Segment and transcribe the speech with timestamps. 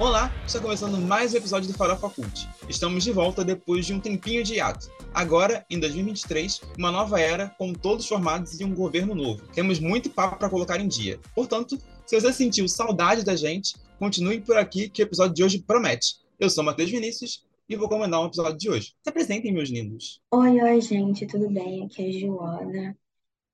[0.00, 2.48] Olá, está começando mais um episódio do Farofa Cult.
[2.68, 4.88] Estamos de volta depois de um tempinho de hiato.
[5.12, 9.42] Agora, em 2023, uma nova era com todos formados e um governo novo.
[9.52, 11.18] Temos muito papo para colocar em dia.
[11.34, 11.76] Portanto,
[12.06, 16.18] se você sentiu saudade da gente, continue por aqui que o episódio de hoje promete.
[16.38, 18.94] Eu sou Matheus Vinícius e vou comandar o um episódio de hoje.
[19.02, 20.20] Se apresentem, meus lindos.
[20.30, 21.84] Oi, oi, gente, tudo bem?
[21.84, 22.96] Aqui é a Joana.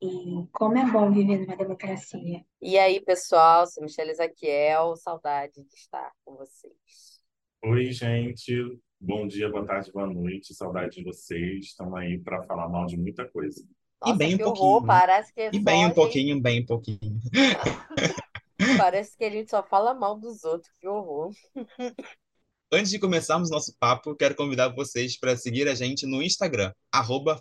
[0.07, 2.45] E como é bom viver numa democracia.
[2.61, 7.23] E aí, pessoal, sou Michelle Zaquiel, saudade de estar com vocês.
[7.65, 8.55] Oi, gente,
[9.01, 11.65] bom dia, boa tarde, boa noite, saudade de vocês.
[11.65, 13.67] Estamos aí para falar mal de muita coisa.
[14.03, 14.67] Nossa, e bem um pouquinho.
[14.67, 17.21] horror, parece que E bem um gente- pouquinho, bem um pouquinho.
[18.79, 21.33] Parece que a gente só fala mal dos outros, que horror.
[22.73, 26.73] Antes de começarmos nosso papo, quero convidar vocês para seguir a gente no Instagram,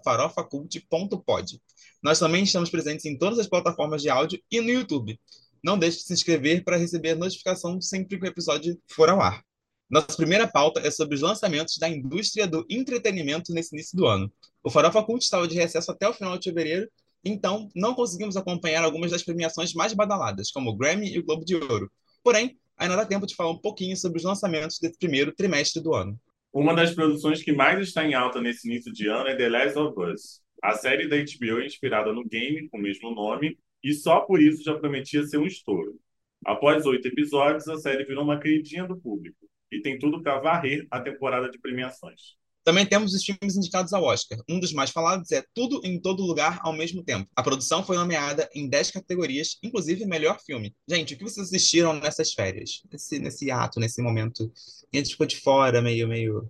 [0.03, 1.61] farofacult.pod.
[2.03, 5.19] Nós também estamos presentes em todas as plataformas de áudio e no YouTube.
[5.63, 9.43] Não deixe de se inscrever para receber notificação sempre que o episódio for ao ar.
[9.89, 14.31] Nossa primeira pauta é sobre os lançamentos da indústria do entretenimento nesse início do ano.
[14.63, 16.89] O Farofa Cult estava de recesso até o final de fevereiro,
[17.23, 21.45] então não conseguimos acompanhar algumas das premiações mais badaladas, como o Grammy e o Globo
[21.45, 21.91] de Ouro.
[22.23, 25.93] Porém, ainda dá tempo de falar um pouquinho sobre os lançamentos desse primeiro trimestre do
[25.93, 26.19] ano.
[26.51, 29.79] Uma das produções que mais está em alta nesse início de ano é The Last
[29.79, 30.41] of Us.
[30.61, 34.41] A série da HBO é inspirada no game com o mesmo nome e só por
[34.41, 35.99] isso já prometia ser um estouro.
[36.45, 39.37] Após oito episódios, a série virou uma queridinha do público
[39.71, 42.35] e tem tudo para varrer a temporada de premiações.
[42.63, 44.39] Também temos os filmes indicados ao Oscar.
[44.49, 47.29] Um dos mais falados é Tudo em Todo Lugar ao mesmo tempo.
[47.35, 50.73] A produção foi nomeada em 10 categorias, inclusive melhor filme.
[50.87, 52.81] Gente, o que vocês assistiram nessas férias?
[52.91, 54.49] Nesse, nesse ato, nesse momento?
[54.93, 56.49] A gente ficou de fora, meio, meio,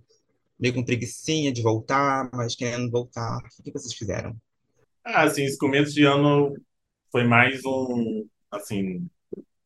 [0.58, 3.38] meio com preguicinha de voltar, mas querendo voltar.
[3.58, 4.36] O que vocês fizeram?
[5.04, 6.54] Ah, assim, esse começo de ano
[7.10, 9.06] foi mais um, assim,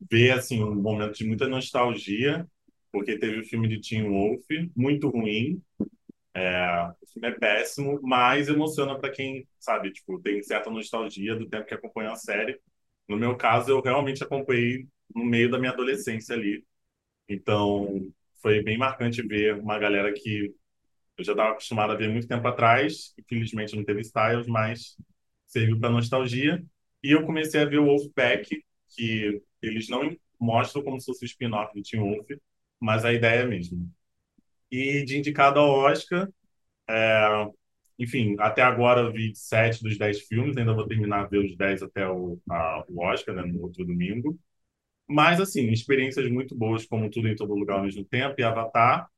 [0.09, 2.47] ver assim um momento de muita nostalgia,
[2.91, 4.45] porque teve o filme de Teen Wolf,
[4.75, 5.61] muito ruim.
[6.33, 11.49] É, o filme é péssimo, mas emociona para quem, sabe, tipo, tem certa nostalgia do
[11.49, 12.59] tempo que acompanhou a série.
[13.07, 16.63] No meu caso, eu realmente acompanhei no meio da minha adolescência ali.
[17.29, 20.53] Então, foi bem marcante ver uma galera que
[21.17, 23.13] eu já estava acostumado a ver muito tempo atrás.
[23.19, 24.97] Infelizmente não teve Styles, mas
[25.47, 26.63] serviu para nostalgia.
[27.03, 28.63] E eu comecei a ver o Wolfpack,
[28.95, 32.27] que eles não mostram como se fosse o spin-off do Teen Wolf,
[32.79, 33.79] mas a ideia é a mesma.
[34.71, 36.29] E de indicado ao Oscar,
[36.89, 37.47] é,
[37.99, 41.57] enfim, até agora eu vi sete dos dez filmes, ainda vou terminar de ver os
[41.57, 44.39] dez até o, a- o Oscar, né, no outro domingo.
[45.07, 49.09] Mas, assim, experiências muito boas, como Tudo em Todo Lugar ao mesmo tempo, e Avatar,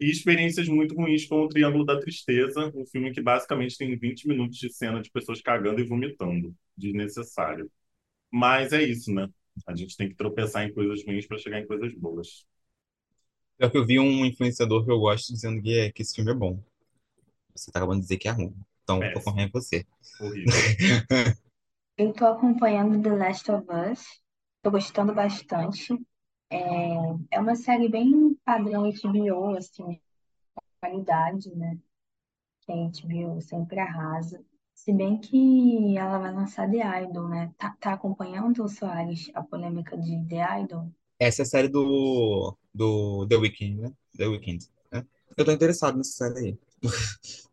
[0.00, 4.26] e experiências muito ruins como o Triângulo da Tristeza, um filme que basicamente tem 20
[4.28, 7.70] minutos de cena de pessoas cagando e vomitando, desnecessário.
[8.32, 9.28] Mas é isso, né?
[9.66, 12.46] A gente tem que tropeçar em coisas ruins para chegar em coisas boas.
[13.60, 16.30] Pior que eu vi um influenciador que eu gosto dizendo que, é, que esse filme
[16.30, 16.58] é bom.
[17.54, 18.56] Você tá acabando de dizer que é ruim.
[18.82, 19.22] Então, vou Péssimo.
[19.22, 19.86] confiar em você.
[20.18, 20.54] Horrível.
[21.98, 24.02] Eu tô acompanhando The Last of Us.
[24.62, 25.92] Tô gostando bastante.
[26.48, 26.58] É,
[27.32, 30.00] é uma série bem padrão HBO, assim,
[30.80, 31.78] qualidade, né?
[32.62, 34.42] Que a HBO sempre arrasa.
[34.74, 37.52] Se bem que ela vai lançar The Idol, né?
[37.58, 40.90] Tá, tá acompanhando, Soares, a polêmica de The Idol?
[41.18, 43.92] Essa é a série do, do The Weeknd, né?
[44.16, 45.06] The Weeknd, né?
[45.36, 46.58] Eu tô interessado nessa série aí.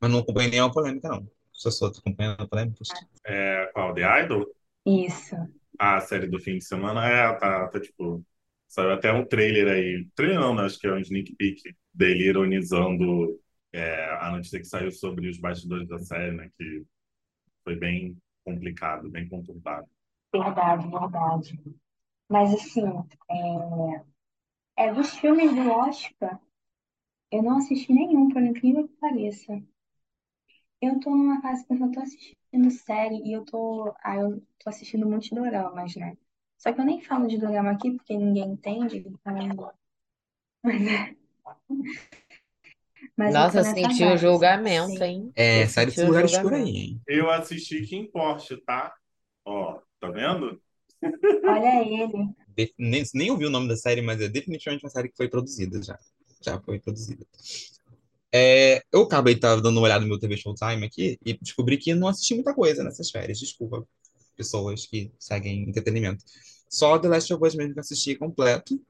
[0.00, 1.30] Mas não acompanhei nenhuma polêmica, não.
[1.52, 2.82] Só só tô acompanhando a polêmica.
[3.26, 3.94] É, qual?
[3.94, 4.46] The Idol?
[4.86, 5.36] Isso.
[5.78, 7.06] A série do fim de semana?
[7.06, 8.24] É, tá, tá tipo.
[8.66, 10.06] Saiu até um trailer aí.
[10.14, 10.64] Trailer não, né?
[10.64, 13.38] Acho que é um sneak peek dele ironizando
[13.72, 16.50] é, a notícia que saiu sobre os bastidores da série, né?
[16.56, 16.84] Que
[17.64, 19.86] foi bem complicado, bem conturbado.
[20.32, 21.60] Verdade, verdade.
[22.28, 22.86] Mas assim,
[23.30, 24.02] é,
[24.84, 26.40] é dos filmes do Oscar,
[27.30, 29.62] eu não assisti nenhum, por incrível que pareça.
[30.80, 34.40] Eu tô numa fase que eu só tô assistindo série e eu tô, ah, eu
[34.58, 36.16] tô assistindo muitos doramas, né?
[36.58, 39.72] Só que eu nem falo de dorama aqui porque ninguém entende, então...
[40.62, 41.16] Mas, é-
[43.16, 45.04] mas eu tô Nossa, nessa senti o vibe, julgamento, assim.
[45.04, 45.32] hein?
[45.34, 46.56] É, Eu sai senti desse o lugar escuro julgamento.
[46.56, 47.00] aí, hein?
[47.06, 48.94] Eu assisti Kim Porsche, tá?
[49.44, 50.60] Ó, tá vendo?
[51.44, 52.34] Olha ele.
[52.78, 55.82] Nem, nem ouvi o nome da série, mas é definitivamente uma série que foi produzida
[55.82, 55.98] já.
[56.42, 57.26] Já foi produzida.
[58.32, 61.94] É, eu acabei estar dando uma olhada no meu TV Showtime aqui e descobri que
[61.94, 63.38] não assisti muita coisa nessas férias.
[63.38, 63.86] Desculpa,
[64.36, 66.24] pessoas que seguem entretenimento.
[66.68, 68.80] Só The Last of Us mesmo que assisti completo.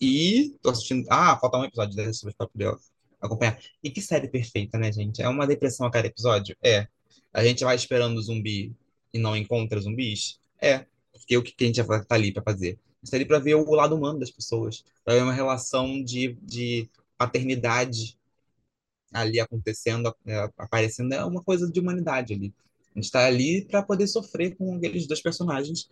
[0.00, 1.06] E tô assistindo.
[1.08, 2.76] Ah, falta um episódio de The Last of Us pra poder
[3.20, 3.58] acompanhar.
[3.82, 5.22] E que série perfeita, né, gente?
[5.22, 6.54] É uma depressão a cada episódio?
[6.62, 6.86] É.
[7.32, 8.74] A gente vai esperando o zumbi
[9.12, 10.38] e não encontra zumbis?
[10.60, 10.84] É.
[11.12, 12.78] Porque o que a gente vai estar ali para fazer?
[13.06, 18.18] Está ali para ver o lado humano das pessoas, ver uma relação de, de paternidade
[19.12, 22.52] ali acontecendo, é, aparecendo, é uma coisa de humanidade ali.
[22.94, 25.88] A gente está ali para poder sofrer com aqueles dois personagens,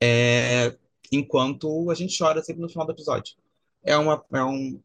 [0.00, 0.76] é,
[1.10, 3.34] enquanto a gente chora sempre no final do episódio.
[3.82, 4.80] É uma, é um,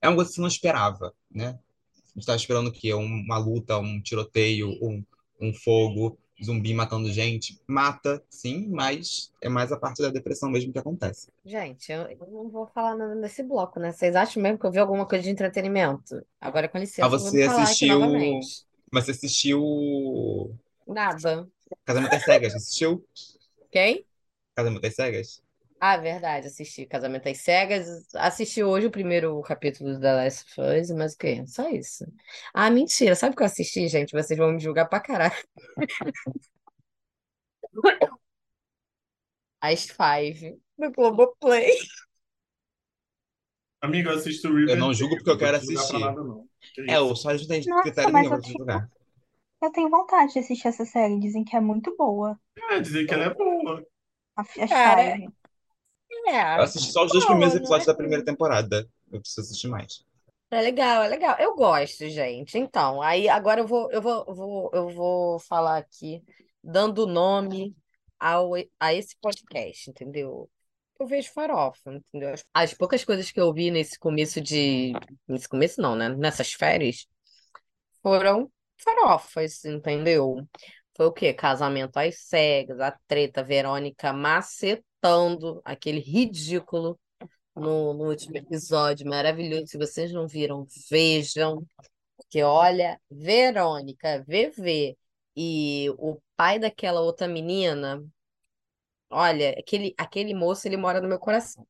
[0.00, 1.58] é uma coisa que você não esperava, né?
[1.94, 2.94] A gente estava esperando o quê?
[2.94, 5.04] Uma luta, um tiroteio, um,
[5.40, 7.60] um fogo, zumbi matando gente.
[7.66, 11.28] Mata, sim, mas é mais a parte da depressão mesmo que acontece.
[11.44, 13.92] Gente, eu, eu não vou falar nada nesse bloco, né?
[13.92, 16.22] Vocês acham mesmo que eu vi alguma coisa de entretenimento?
[16.40, 18.00] Agora, com licença, Ah, eu vou você assistiu.
[18.90, 20.58] Mas você assistiu.
[20.86, 21.48] Nada.
[21.84, 22.54] Casamento às Cegas?
[22.54, 23.04] Assistiu?
[23.70, 24.04] Quem?
[24.54, 25.42] Casamento às Cegas?
[25.80, 27.86] Ah, verdade, assisti Casamento às Cegas.
[28.16, 31.44] Assisti hoje o primeiro capítulo da Last of Us, mas o quê?
[31.46, 32.04] Só isso.
[32.52, 33.14] Ah, mentira.
[33.14, 34.12] Sabe o que eu assisti, gente?
[34.12, 35.34] Vocês vão me julgar pra caralho.
[39.62, 41.78] As Five, do Globoplay.
[43.80, 45.98] Amigo, eu assisto Eu não julgo porque eu quero assistir.
[45.98, 46.48] nada, não.
[46.74, 47.16] Que É, eu isso?
[47.16, 47.30] só
[47.64, 48.88] Nossa, critério mas nenhum eu pra te tenho, julgar.
[49.62, 51.20] eu tenho vontade de assistir essa série.
[51.20, 52.40] Dizem que é muito boa.
[52.70, 53.84] É, dizer que ela é boa.
[54.36, 55.32] A- As Cara, Five.
[56.10, 56.62] Eu é.
[56.62, 58.88] assisti só os dois primeiros Boa, não episódios é da primeira temporada.
[59.10, 60.04] Eu preciso assistir mais.
[60.50, 61.36] É legal, é legal.
[61.38, 62.58] Eu gosto, gente.
[62.58, 66.22] Então, aí agora eu vou, eu vou, eu vou, eu vou falar aqui,
[66.62, 67.76] dando nome
[68.18, 70.50] ao, a esse podcast, entendeu?
[70.98, 72.32] Eu vejo farofa, entendeu?
[72.32, 74.92] As, as poucas coisas que eu vi nesse começo de.
[75.26, 76.08] Nesse começo não, né?
[76.08, 77.06] Nessas férias,
[78.02, 78.50] foram
[78.82, 80.36] farofas, entendeu?
[80.96, 81.32] Foi o quê?
[81.32, 84.87] Casamento às cegas, a treta, Verônica macetando
[85.64, 86.98] aquele ridículo
[87.54, 89.66] no, no último episódio, maravilhoso.
[89.68, 91.66] Se vocês não viram, vejam.
[92.16, 94.96] Porque olha, Verônica, VV
[95.36, 98.04] e o pai daquela outra menina,
[99.10, 101.66] olha, aquele, aquele moço, ele mora no meu coração.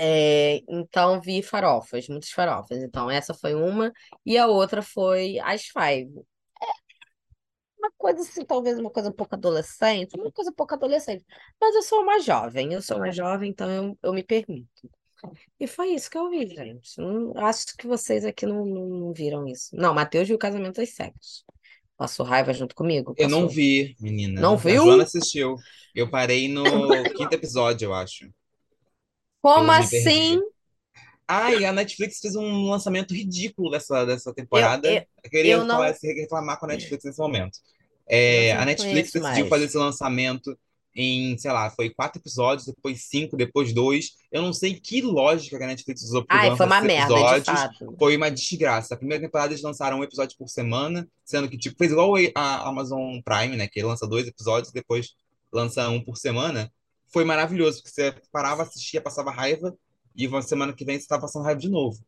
[0.00, 2.78] É, então vi farofas, muitas farofas.
[2.82, 3.92] Então essa foi uma
[4.24, 6.24] e a outra foi as Five.
[7.88, 11.24] Uma coisa assim, talvez uma coisa um pouco adolescente, uma coisa um pouco adolescente.
[11.60, 14.90] Mas eu sou uma jovem, eu sou uma jovem, então eu, eu me permito.
[15.60, 17.00] E foi isso que eu vi, gente.
[17.00, 19.74] Não- acho que vocês aqui não, não, não viram isso.
[19.76, 21.44] Não, Matheus viu o Casamento às Cegas.
[21.96, 23.14] Passou raiva junto comigo?
[23.16, 23.48] Eu não Passou.
[23.48, 24.42] vi, menina.
[24.42, 24.76] Não A viu?
[24.76, 25.56] Joana assistiu.
[25.94, 26.64] Eu parei no
[27.12, 28.30] quinto episódio, eu acho.
[29.42, 30.38] Como Eu assim?
[31.26, 34.80] Ah, e a Netflix fez um lançamento ridículo dessa, dessa Eu, temporada.
[34.82, 37.58] eu, Eu queria eu falar, não, se reclamar com a Netflix nesse momento.
[38.08, 39.62] É, a não Netflix decidiu fazer mais.
[39.62, 40.58] esse lançamento
[40.94, 44.16] em, sei lá, foi quatro episódios, depois cinco, depois dois.
[44.32, 47.20] Eu não sei que lógica que a Netflix usou para lançar foi uma merda, de
[47.20, 47.60] episódios.
[47.60, 47.96] fato.
[47.98, 48.94] Foi uma desgraça.
[48.94, 52.68] A primeira temporada eles lançaram um episódio por semana, sendo que tipo, fez igual a
[52.68, 53.68] Amazon Prime, né?
[53.68, 55.14] Que lança dois episódios, depois
[55.52, 56.72] lança um por semana.
[57.06, 59.74] Foi maravilhoso, porque você parava, assistia, passava raiva,
[60.16, 61.98] e uma semana que vem você estava passando raiva de novo.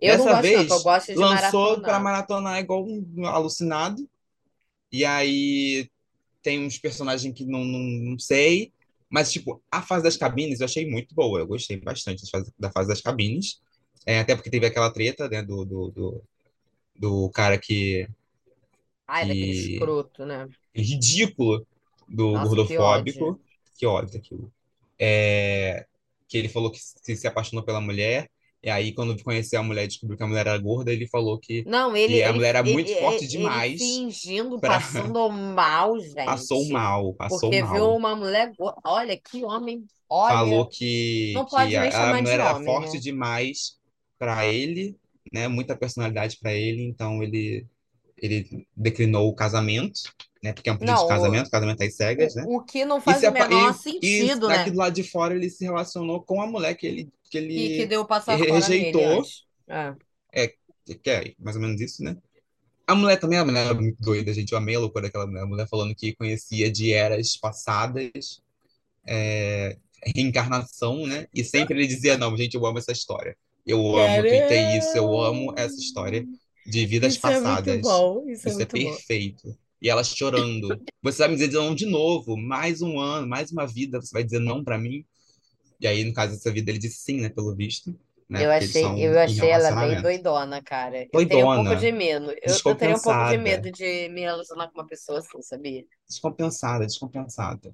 [0.00, 3.26] Eu não Dessa gosto, não, que eu vez, gosto de lançou para maratonar igual um
[3.26, 4.08] alucinado.
[4.90, 5.88] E aí
[6.42, 8.72] tem uns personagens que não, não, não sei.
[9.10, 11.40] Mas, tipo, a fase das cabines eu achei muito boa.
[11.40, 13.60] Eu gostei bastante da fase, da fase das cabines.
[14.04, 16.22] É, até porque teve aquela treta, né, do, do, do,
[16.96, 18.08] do cara que,
[19.06, 19.72] Ai, daquele que...
[19.72, 20.48] escroto, né?
[20.74, 21.66] Ridículo
[22.06, 23.24] do Nossa, que gordofóbico.
[23.24, 23.40] ódio.
[23.76, 24.52] Que ódio aquilo.
[24.98, 25.86] É,
[26.28, 28.30] que ele falou que se, se apaixonou pela mulher.
[28.62, 31.38] E aí, quando conheceu a mulher e descobriu que a mulher era gorda, ele falou
[31.38, 34.58] que, Não, ele, que a ele, mulher era ele, muito forte ele, ele demais fingindo,
[34.60, 34.78] pra...
[34.80, 36.72] passando mal, Passou gente.
[36.72, 37.96] mal, passou Porque viu mal.
[37.96, 38.52] uma mulher.
[38.56, 39.86] go- Olha, que homem.
[40.26, 43.00] Falou Olha, que, não pode que a, a mulher era homem, forte né?
[43.00, 43.78] demais
[44.18, 44.98] para ele,
[45.32, 45.48] né?
[45.48, 47.66] Muita personalidade para ele, então ele,
[48.16, 50.00] ele declinou o casamento,
[50.42, 50.52] né?
[50.52, 52.46] Porque é um pedido de Não, o, casamento, casamento às cegas, né?
[52.46, 54.70] o, que não E, faz se, o menor e, e sentido, daqui né?
[54.70, 57.82] do lado de fora ele se relacionou com a mulher que ele, que Que, que
[57.82, 59.04] ele deu passar re- fora nele rejeitou.
[59.04, 59.44] antes.
[59.68, 59.94] É.
[60.32, 62.16] É, que é mais ou menos isso, né?
[62.86, 64.52] A mulher também, a mulher era muito doida, gente.
[64.52, 65.42] Eu amei a loucura daquela mulher.
[65.42, 68.42] A mulher falando que conhecia de eras passadas,
[69.06, 69.76] é,
[70.14, 71.26] reencarnação, né?
[71.34, 73.36] E sempre ele dizia, não, gente, eu amo essa história.
[73.66, 76.26] Eu amo, tuitei isso, eu amo essa história
[76.66, 77.80] de vidas Isso é muito passadas.
[77.82, 78.96] bom, isso é Isso é muito bom.
[78.96, 79.58] perfeito.
[79.80, 80.80] E ela chorando.
[81.02, 84.24] Você vai me dizer não de novo, mais um ano, mais uma vida, você vai
[84.24, 85.04] dizer não pra mim?
[85.80, 87.96] E aí, no caso dessa vida, ele disse sim, né, pelo visto,
[88.28, 88.44] né?
[88.44, 90.02] Eu achei, eu achei ela relacionamento.
[90.02, 91.04] doidona, cara.
[91.12, 92.30] Eu teria um pouco Doidona, de medo.
[92.42, 95.84] Eu, eu teria um pouco de medo de me relacionar com uma pessoa assim, sabia?
[96.08, 97.72] descompensada, descompensada.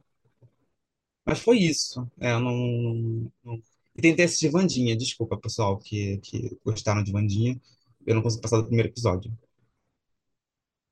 [1.24, 2.06] Mas foi isso.
[2.20, 3.62] É, eu não, não-
[3.96, 7.60] E tentei assistir Wandinha, desculpa, pessoal, que, que gostaram de Wandinha.
[8.06, 9.32] Eu não consegui passar do primeiro episódio.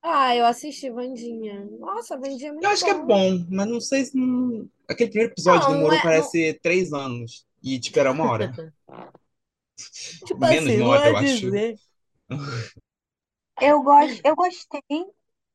[0.03, 1.65] Ah, eu assisti Wandinha.
[1.81, 3.05] Nossa, Wandinha é Eu muito acho que é bom.
[3.05, 4.17] bom, mas não sei se.
[4.17, 6.11] não- Aquele primeiro episódio Não, não demorou, é.
[6.11, 6.33] Não...
[6.33, 7.47] parece, três anos.
[7.63, 8.53] E, tipo, era uma hora.
[10.25, 11.47] Tipo Menos assim, de uma não hora, é eu acho.
[11.47, 11.79] dizer.
[13.61, 14.83] Eu gosto, eu gostei.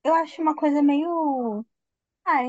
[0.03, 1.65] Eu acho uma coisa meio.
[2.25, 2.43] Ah,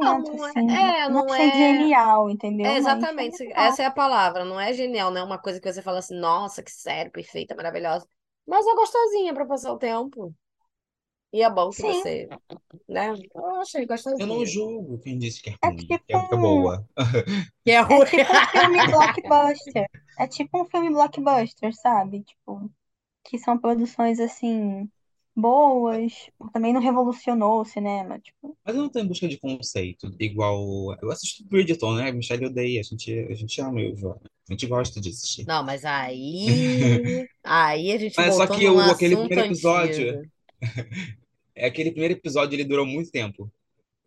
[0.00, 0.52] Não, entretenimento, não é.
[0.52, 0.94] assim.
[1.06, 1.50] É, Não não é.
[1.52, 2.30] genial,
[2.62, 2.80] É entendeu?
[2.80, 3.52] Mas é exatamente, legal.
[3.54, 4.44] essa é a palavra.
[4.44, 7.54] Não é genial, não é uma coisa que você fala assim, nossa, que série perfeita,
[7.56, 8.06] maravilhosa.
[8.46, 10.34] Mas é gostosinha pra passar o tempo.
[11.32, 12.28] E é bom que Sim, você,
[12.88, 13.10] né?
[13.34, 13.86] Eu achei
[14.18, 16.40] Eu não julgo quem disse que é é ruim, que tipo é, que é um.
[16.40, 16.84] boa.
[17.64, 18.06] Que é É ruim.
[18.06, 19.90] tipo um filme blockbuster.
[20.18, 22.22] É tipo um filme blockbuster, sabe?
[22.24, 22.70] Tipo,
[23.24, 24.90] que são produções assim
[25.36, 26.12] boas,
[26.52, 28.56] também não revolucionou o cinema, tipo.
[28.64, 30.60] Mas eu não tô em busca de conceito, igual.
[31.00, 32.12] Eu assisto Bridgerton, né?
[32.12, 33.94] Michelle odeia, a gente, a gente ama eu.
[34.48, 35.46] A gente gosta de assistir.
[35.46, 37.26] Não, mas aí.
[37.42, 40.30] Aí a gente Mas só voltou que num o, aquele assunto primeiro episódio, antigo.
[41.60, 43.50] É aquele primeiro episódio, ele durou muito tempo.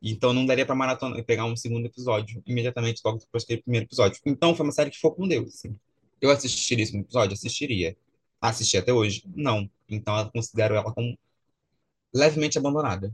[0.01, 4.19] Então não daria pra maratona pegar um segundo episódio imediatamente logo depois daquele primeiro episódio.
[4.25, 5.77] Então foi uma série que ficou com Deus, assim.
[6.19, 7.33] Eu assistiria esse episódio?
[7.33, 7.95] Assistiria.
[8.41, 9.23] Assisti até hoje?
[9.35, 9.69] Não.
[9.87, 11.17] Então eu considero ela como
[12.13, 13.13] levemente abandonada.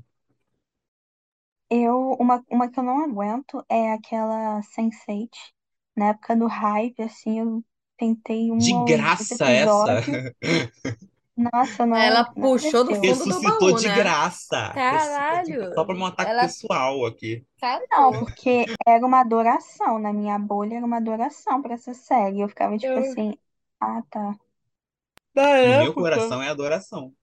[1.69, 5.29] Eu, uma, uma que eu não aguento é aquela Sense8.
[5.95, 7.63] Na época do hype, assim, eu
[7.97, 10.01] tentei De um dois graça essa!
[11.53, 13.95] Nossa, Ela não, não puxou do fundo do Ressuscitou baú, de né?
[13.95, 14.71] graça!
[14.73, 15.71] Graça.
[15.73, 16.05] Só pra um Caralho!
[16.05, 17.45] ataque Ela pessoal aqui.
[17.91, 18.25] Não, catou.
[18.25, 19.99] porque era uma adoração.
[19.99, 22.41] Na minha bolha era uma adoração pra essa série.
[22.41, 23.37] Eu ficava tipo Eu- assim,
[23.79, 24.35] ah, tá.
[25.35, 25.93] Na No meu época.
[25.93, 27.13] coração é adoração.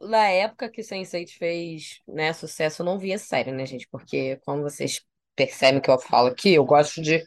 [0.00, 3.86] Na época que Sense8 fez, né, sucesso, eu não via série, né, gente?
[3.90, 5.04] Porque, como vocês
[5.36, 7.22] percebem que eu falo aqui, eu gosto de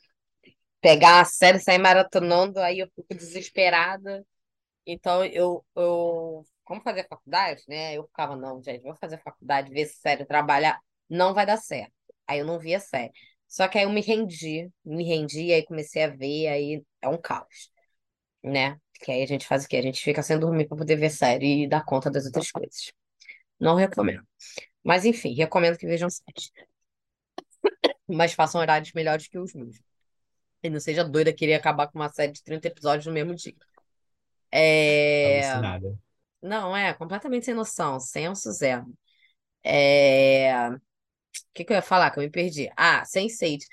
[0.82, 4.26] pegar a série, sair maratonando, aí eu fico desesperada.
[4.86, 7.94] Então, eu, eu, como fazer faculdade, né?
[7.96, 11.94] Eu ficava, não, gente, vou fazer faculdade, ver série, trabalhar, não vai dar certo.
[12.28, 13.12] Aí eu não via série.
[13.48, 17.18] Só que aí eu me rendi, me rendi, aí comecei a ver, aí é um
[17.18, 17.72] caos,
[18.44, 18.80] né?
[19.02, 19.78] Que aí a gente faz o quê?
[19.78, 22.92] A gente fica sem dormir pra poder ver série e dar conta das outras coisas.
[23.60, 24.24] Não recomendo.
[24.84, 26.52] Mas enfim, recomendo que vejam séries.
[28.08, 29.78] Mas façam horários melhores que os meus.
[30.64, 33.56] E não seja doida querer acabar com uma série de 30 episódios no mesmo dia.
[34.54, 35.52] É...
[35.52, 35.98] Alucinada.
[36.42, 38.86] Não, é completamente sem noção, senso zero.
[39.64, 40.70] É...
[40.70, 40.80] O
[41.54, 42.72] que que eu ia falar que eu me perdi?
[42.78, 43.66] Ah, Sense8.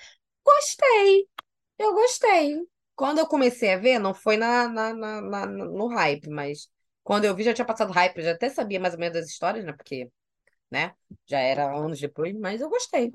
[0.44, 1.28] Gostei,
[1.78, 2.56] eu gostei.
[2.96, 6.68] Quando eu comecei a ver, não foi na, na, na, na- no hype, mas
[7.04, 9.28] quando eu vi já tinha passado hype, eu já até sabia mais ou menos das
[9.30, 9.72] histórias, né?
[9.74, 10.10] Porque,
[10.70, 10.94] né,
[11.28, 13.12] já era anos depois, mas eu gostei.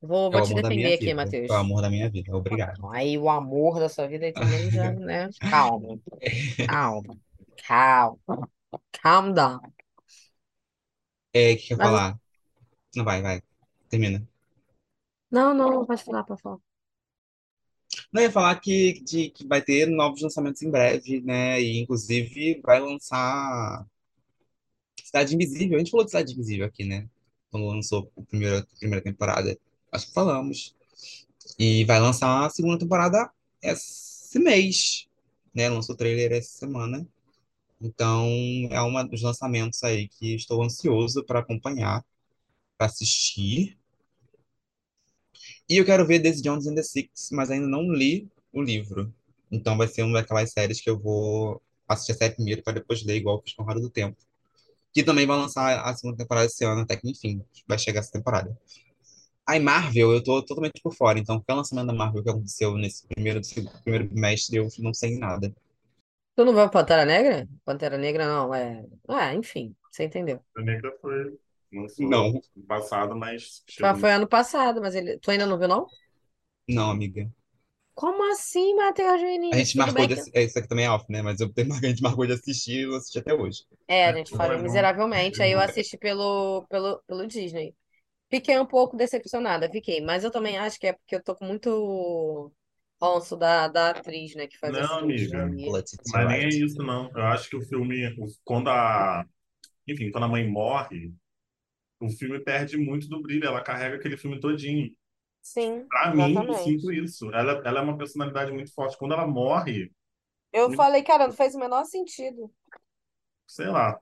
[0.00, 1.36] Vou, É vou o te amor da minha defender aqui, vida.
[1.48, 1.52] É Matheus.
[1.52, 2.34] o amor da minha vida.
[2.36, 2.82] Obrigado.
[2.92, 5.30] Aí o amor da sua vida também já, né?
[5.40, 5.98] Calma,
[6.66, 7.18] calma,
[7.66, 8.18] calma,
[8.92, 9.60] calm down.
[11.32, 12.18] É, o que quer Mas falar?
[12.96, 13.42] Não, vai, vai.
[13.90, 14.26] Termina.
[15.30, 16.58] não, não, pode falar, pode falar.
[18.12, 21.60] Não, eu ia falar que, de, que vai ter novos lançamentos em breve, né?
[21.60, 23.86] E inclusive vai lançar
[25.04, 25.76] Cidade Invisível.
[25.76, 27.08] A gente falou de Cidade Invisível aqui, né?
[27.50, 29.58] Quando lançou a primeira, a primeira temporada.
[29.92, 30.76] Acho que falamos.
[31.58, 33.30] E vai lançar a segunda temporada
[33.62, 35.08] esse mês,
[35.54, 35.68] né?
[35.68, 37.06] Lançou o trailer essa semana.
[37.80, 38.26] Então,
[38.70, 42.04] é um dos lançamentos aí que estou ansioso para acompanhar,
[42.76, 43.78] para assistir.
[45.68, 49.12] E eu quero ver Daisy Jones and the Six, mas ainda não li o livro.
[49.50, 53.02] Então vai ser uma daquelas séries que eu vou assistir a série primeiro para depois
[53.04, 54.16] ler, igual fiz com Roda do Tempo.
[54.92, 58.12] Que também vai lançar a segunda temporada esse ano, até que enfim, vai chegar essa
[58.12, 58.56] temporada.
[59.48, 63.04] Aí Marvel, eu tô totalmente por fora, então qualquer lançamento da Marvel que aconteceu nesse
[63.08, 63.40] primeiro,
[63.82, 65.52] primeiro bimestre, eu não sei nada.
[66.34, 67.48] Tu não vai Pantera Negra?
[67.64, 68.84] Pantera Negra não, é.
[69.08, 70.42] Ah, enfim, você entendeu.
[70.56, 71.38] A Negra foi,
[71.72, 75.18] lançou Não, passado, mas Foi, chegou foi ano passado, mas ele.
[75.20, 75.92] Tu ainda não viu, não?
[76.68, 77.30] não, amiga.
[77.94, 79.58] Como assim, Matheus A Vinícius?
[79.58, 80.24] gente Tudo marcou de, que.
[80.34, 81.22] é, isso aqui também é off, né?
[81.22, 81.48] Mas eu,
[81.82, 83.64] a gente marcou de assistir e eu assisti até hoje.
[83.86, 84.60] É, a É, gente falhou bom.
[84.60, 87.74] miseravelmente, aí eu Eu- assisti pelo, pelo, pelo Disney.
[88.30, 91.46] Fiquei um pouco decepcionada, fiquei, mas eu também acho que é porque eu tô com
[91.46, 92.52] muito
[93.00, 95.48] ranço da, da atriz, né, que faz Não, amiga,
[96.06, 97.10] mas nem é isso, não.
[97.14, 99.24] Eu acho que o filme, quando a,
[99.88, 101.12] enfim, quando a mãe morre,
[102.00, 103.46] o filme perde muito do brilho.
[103.46, 104.90] Ela carrega aquele filme todinho.
[105.42, 106.52] Sim, Pra mim, eu exatamente.
[106.54, 107.32] sinto isso.
[107.34, 108.98] Ela, ela é uma personalidade muito forte.
[108.98, 109.90] Quando ela morre,
[110.52, 112.52] Eu falei, cara, não fez o menor sentido.
[113.46, 114.00] sei lá.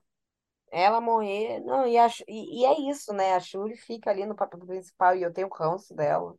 [0.71, 1.59] Ela morrer.
[1.61, 3.33] Não, e, a, e, e é isso, né?
[3.35, 6.35] A Shuri fica ali no papel principal e eu tenho ranço dela.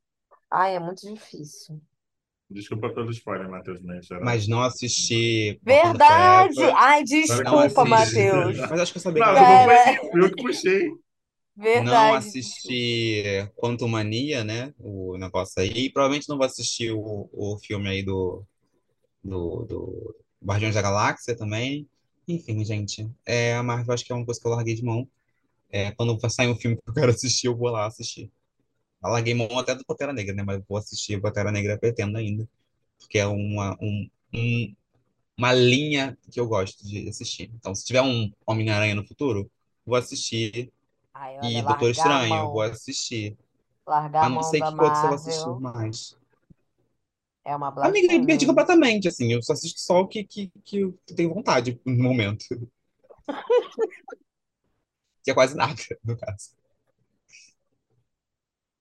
[0.50, 1.80] Ai, é muito difícil.
[2.50, 4.24] Desculpa pelo spoiler, Matheus, mas era...
[4.24, 6.62] Mas não assisti Verdade!
[6.76, 7.84] Ai, Não desculpa.
[7.84, 8.58] Matheus.
[8.58, 10.88] Mas acho que eu sabia Não, que era foi eu que puxei.
[10.88, 10.96] Não
[11.64, 12.16] verdade.
[12.16, 14.72] assisti Quantum Mania, né?
[14.78, 15.68] O negócio aí.
[15.70, 18.44] E provavelmente não vou assistir o, o filme aí do,
[19.22, 21.88] do, do Guardiões da Galáxia também.
[22.28, 23.10] Enfim, gente.
[23.26, 25.08] É, a Marvel acho que é uma coisa que eu larguei de mão.
[25.70, 28.32] É, quando sair um filme que eu quero assistir, eu vou lá assistir.
[29.04, 30.42] Eu larguei mão até do Pantera Negra, né?
[30.44, 32.48] Mas eu vou assistir o Pantera Negra pretendo ainda.
[33.00, 34.76] Porque é uma, um, um-
[35.38, 37.50] uma linha que eu gosto de assistir.
[37.56, 39.50] Então, se tiver um Homem-Aranha no futuro,
[39.86, 40.72] vou assistir.
[41.14, 43.36] Ai, E Doutor a Estranho, vou assistir.
[43.86, 46.17] Largar a Mas não da que outros eu vou assistir mais.
[47.50, 48.46] É uma Amiga, eu me perdi blasfêmia.
[48.46, 49.32] completamente, assim.
[49.32, 52.44] Eu só assisto só o que, que, que eu tenho vontade no momento.
[55.22, 56.50] Que é quase nada, no caso.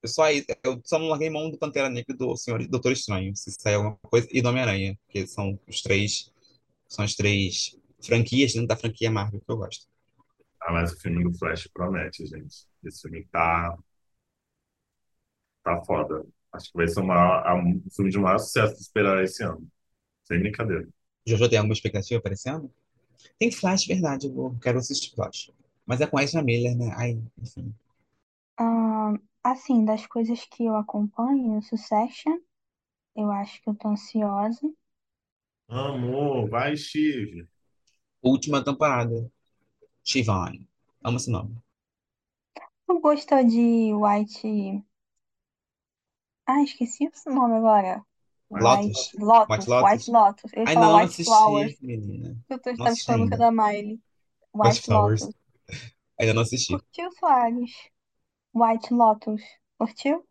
[0.01, 3.35] Eu só, eu só não larguei mão do Pantera Negra e do Senhor Doutor Estranho,
[3.35, 6.31] se sair alguma coisa, e do Homem-Aranha, que são os três,
[6.87, 9.87] são as três franquias dentro da franquia Marvel que eu gosto.
[10.61, 12.67] Ah, mas o filme do Flash promete, gente.
[12.83, 13.77] Esse filme tá,
[15.63, 16.25] tá foda.
[16.53, 19.67] Acho que vai ser uma, um filme de maior sucesso de esperar esse ano.
[20.25, 20.87] Sem brincadeira.
[21.27, 22.71] Jojo tem alguma expectativa aparecendo?
[23.39, 25.51] Tem Flash, verdade, eu vou- quero assistir Flash.
[25.85, 26.93] Mas é com Ezra Miller, né?
[26.97, 27.73] Ai, enfim.
[28.55, 29.13] Ah,
[29.43, 32.37] assim, das coisas que eu acompanho, Succession,
[33.15, 34.61] eu acho que eu tô ansiosa.
[35.69, 37.47] Amor, vai, Steve.
[38.23, 39.31] Última temporada.
[40.03, 40.67] Shivani.
[41.03, 41.57] Amo esse nome.
[42.85, 44.83] Tu gostou de White.
[46.47, 48.03] Ah, esqueci o nome agora.
[48.59, 49.11] Lotus?
[49.11, 49.49] White Lotus.
[49.49, 50.07] White Lotus?
[50.07, 50.51] White Lotus.
[50.53, 51.73] Eu ia Ai, não White Flowers.
[51.73, 52.35] assisti, menina.
[52.49, 53.37] Eu tô estava assisti escutando a música ainda.
[53.37, 54.01] da Miley.
[54.53, 55.21] White White Flowers.
[55.21, 55.35] Lotus.
[56.19, 56.73] Ainda não assisti.
[56.73, 57.73] Curtiu, Soares?
[58.53, 59.41] White Lotus.
[59.79, 60.27] Curtiu?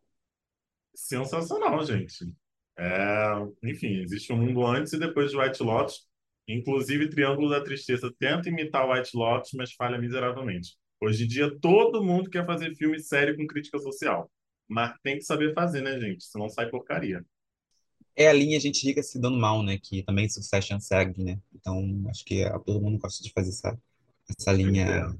[0.94, 2.32] Sensacional, gente.
[2.78, 3.32] É,
[3.64, 6.06] enfim, existe um mundo antes e depois de White Lotus.
[6.49, 10.76] Inclusive, Triângulo da Tristeza tenta imitar White Lotus, mas falha miseravelmente.
[11.00, 14.30] Hoje em dia, todo mundo quer fazer filme sério com crítica social.
[14.68, 16.24] Mas tem que saber fazer, né, gente?
[16.24, 17.24] Senão sai porcaria.
[18.14, 19.79] É a linha Gente Rica se dando mal, né?
[19.81, 21.38] Que também Succession segue, né?
[21.55, 23.79] Então, acho que é- todo mundo gosta de fazer essa,
[24.38, 25.14] essa linha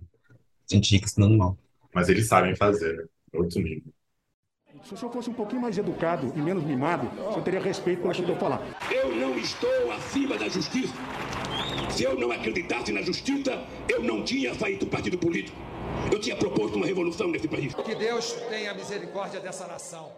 [0.71, 1.59] Gente Rica se dando mal.
[1.95, 3.05] Mas eles sabem fazer, né?
[3.35, 3.93] Outro nível.
[4.85, 8.03] Se o senhor fosse um pouquinho mais educado e menos mimado, o senhor teria respeito
[8.03, 8.63] pelo que eu estou falando.
[8.91, 10.95] Eu não estou acima da justiça.
[11.91, 15.57] Se eu não acreditasse na justiça, eu não tinha feito partido político.
[16.13, 17.75] Eu tinha proposto uma revolução nesse país.
[17.75, 20.13] Que Deus tenha misericórdia dessa nação.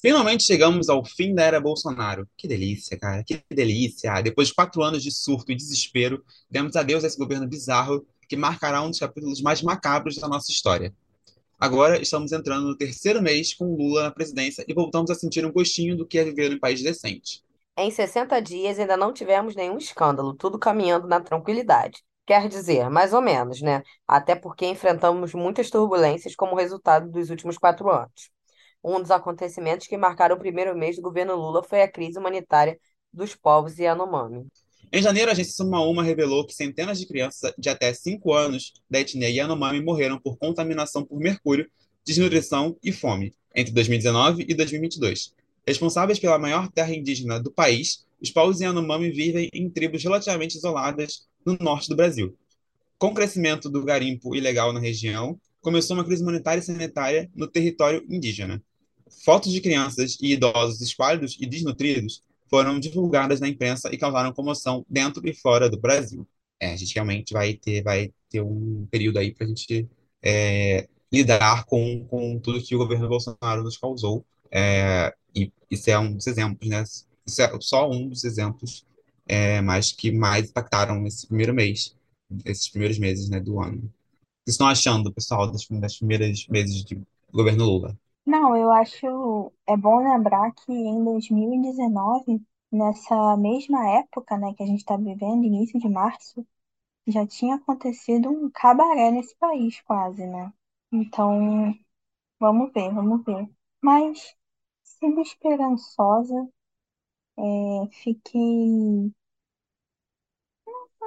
[0.00, 2.28] Finalmente chegamos ao fim da era Bolsonaro.
[2.36, 4.20] Que delícia, cara, que delícia.
[4.20, 8.36] Depois de quatro anos de surto e desespero, demos adeus a esse governo bizarro que
[8.36, 10.92] marcará um dos capítulos mais macabros da nossa história.
[11.60, 15.52] Agora estamos entrando no terceiro mês com Lula na presidência e voltamos a sentir um
[15.52, 17.40] gostinho do que é viver em um país decente.
[17.76, 22.02] Em 60 dias ainda não tivemos nenhum escândalo, tudo caminhando na tranquilidade.
[22.24, 23.82] Quer dizer, mais ou menos, né?
[24.06, 28.30] Até porque enfrentamos muitas turbulências como resultado dos últimos quatro anos.
[28.82, 32.78] Um dos acontecimentos que marcaram o primeiro mês do governo Lula foi a crise humanitária
[33.12, 34.46] dos povos Yanomami.
[34.92, 38.72] Em janeiro, a agência Suma Uma revelou que centenas de crianças de até 5 anos
[38.90, 41.68] da etnia Yanomami morreram por contaminação por mercúrio,
[42.04, 45.34] desnutrição e fome entre 2019 e 2022.
[45.66, 51.26] Responsáveis pela maior terra indígena do país, os povos Yanomami vivem em tribos relativamente isoladas
[51.44, 52.36] no norte do Brasil.
[52.98, 57.46] Com o crescimento do garimpo ilegal na região, começou uma crise humanitária e sanitária no
[57.46, 58.62] território indígena.
[59.24, 64.84] Fotos de crianças e idosos esquálidos e desnutridos foram divulgadas na imprensa e causaram comoção
[64.88, 66.26] dentro e fora do Brasil.
[66.60, 69.88] É, a gente realmente vai ter, vai ter um período aí para a gente
[70.22, 74.24] é, lidar com, com tudo que o governo Bolsonaro nos causou.
[74.50, 76.84] É, e isso é um dos exemplos, né?
[77.26, 78.84] Isso é só um dos exemplos,
[79.32, 81.96] é, mas que mais impactaram esse primeiro mês,
[82.44, 83.78] esses primeiros meses, né, do ano.
[83.78, 87.00] O que estão achando, pessoal, das, das primeiras meses de
[87.32, 87.96] governo Lula?
[88.26, 89.50] Não, eu acho.
[89.66, 95.44] É bom lembrar que em 2019, nessa mesma época, né, que a gente está vivendo,
[95.44, 96.46] início de março,
[97.06, 100.52] já tinha acontecido um cabaré nesse país, quase, né?
[100.92, 101.74] Então,
[102.38, 103.48] vamos ver, vamos ver.
[103.80, 104.34] Mas,
[104.84, 106.48] sigo esperançosa,
[107.38, 109.12] é, fiquei,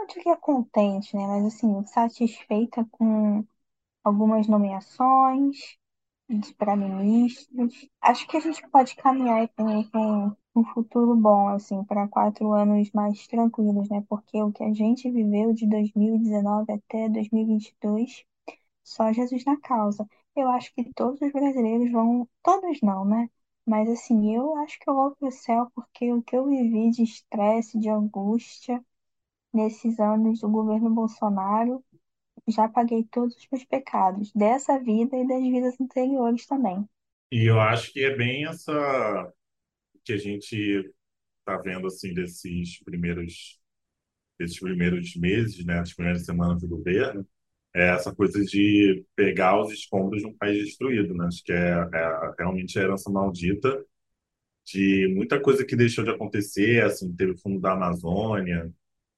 [0.06, 1.26] não diria contente, né?
[1.28, 3.44] Mas, assim, satisfeita com
[4.04, 5.78] algumas nomeações
[6.58, 7.90] para ministros.
[8.02, 13.28] Acho que a gente pode caminhar com, um futuro bom, assim, para quatro anos mais
[13.28, 14.04] tranquilos, né?
[14.10, 18.24] Porque o que a gente viveu de 2019 até 2022,
[18.84, 20.08] só Jesus na causa.
[20.36, 23.30] Eu acho que todos os brasileiros vão, todos não, né?
[23.66, 27.04] Mas assim, eu acho que eu vou pro céu porque o que eu vivi de
[27.04, 28.84] estresse, de angústia
[29.56, 31.84] nesses anos do governo Bolsonaro,
[32.48, 36.88] já paguei todos os meus pecados, dessa vida e das vidas anteriores também.
[37.32, 39.34] E eu acho que é bem essa
[40.04, 40.94] que a gente
[41.40, 43.60] está vendo assim desses primeiros
[44.38, 47.26] desses primeiros meses, né, as primeiras semanas do governo,
[47.74, 51.26] é essa coisa de pegar os escombros de um país destruído, né?
[51.26, 53.86] Acho que é, é realmente a herança maldita
[54.66, 58.72] de muita coisa que deixou de acontecer, assim, teve o fundo da Amazônia,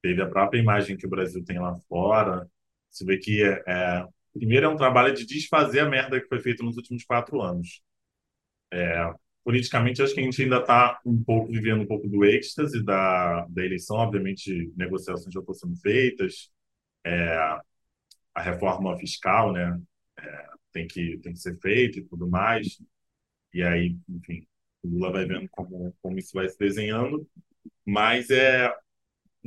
[0.08, 2.50] teve a própria imagem que o Brasil tem lá fora.
[2.90, 6.40] Você vê que é, é primeiro é um trabalho de desfazer a merda que foi
[6.40, 7.82] feita nos últimos quatro anos.
[8.72, 12.84] É, politicamente, acho que a gente ainda está um pouco vivendo um pouco do êxtase
[12.84, 13.98] da, da eleição.
[13.98, 16.50] Obviamente, negociações já estão sendo feitas.
[17.06, 17.38] É,
[18.34, 19.78] a reforma fiscal, né,
[20.20, 22.82] é, tem que tem que ser feita e tudo mais.
[23.54, 24.48] E aí, enfim,
[24.84, 27.28] o Lula vai vendo como como isso vai se desenhando,
[27.86, 28.74] mas é,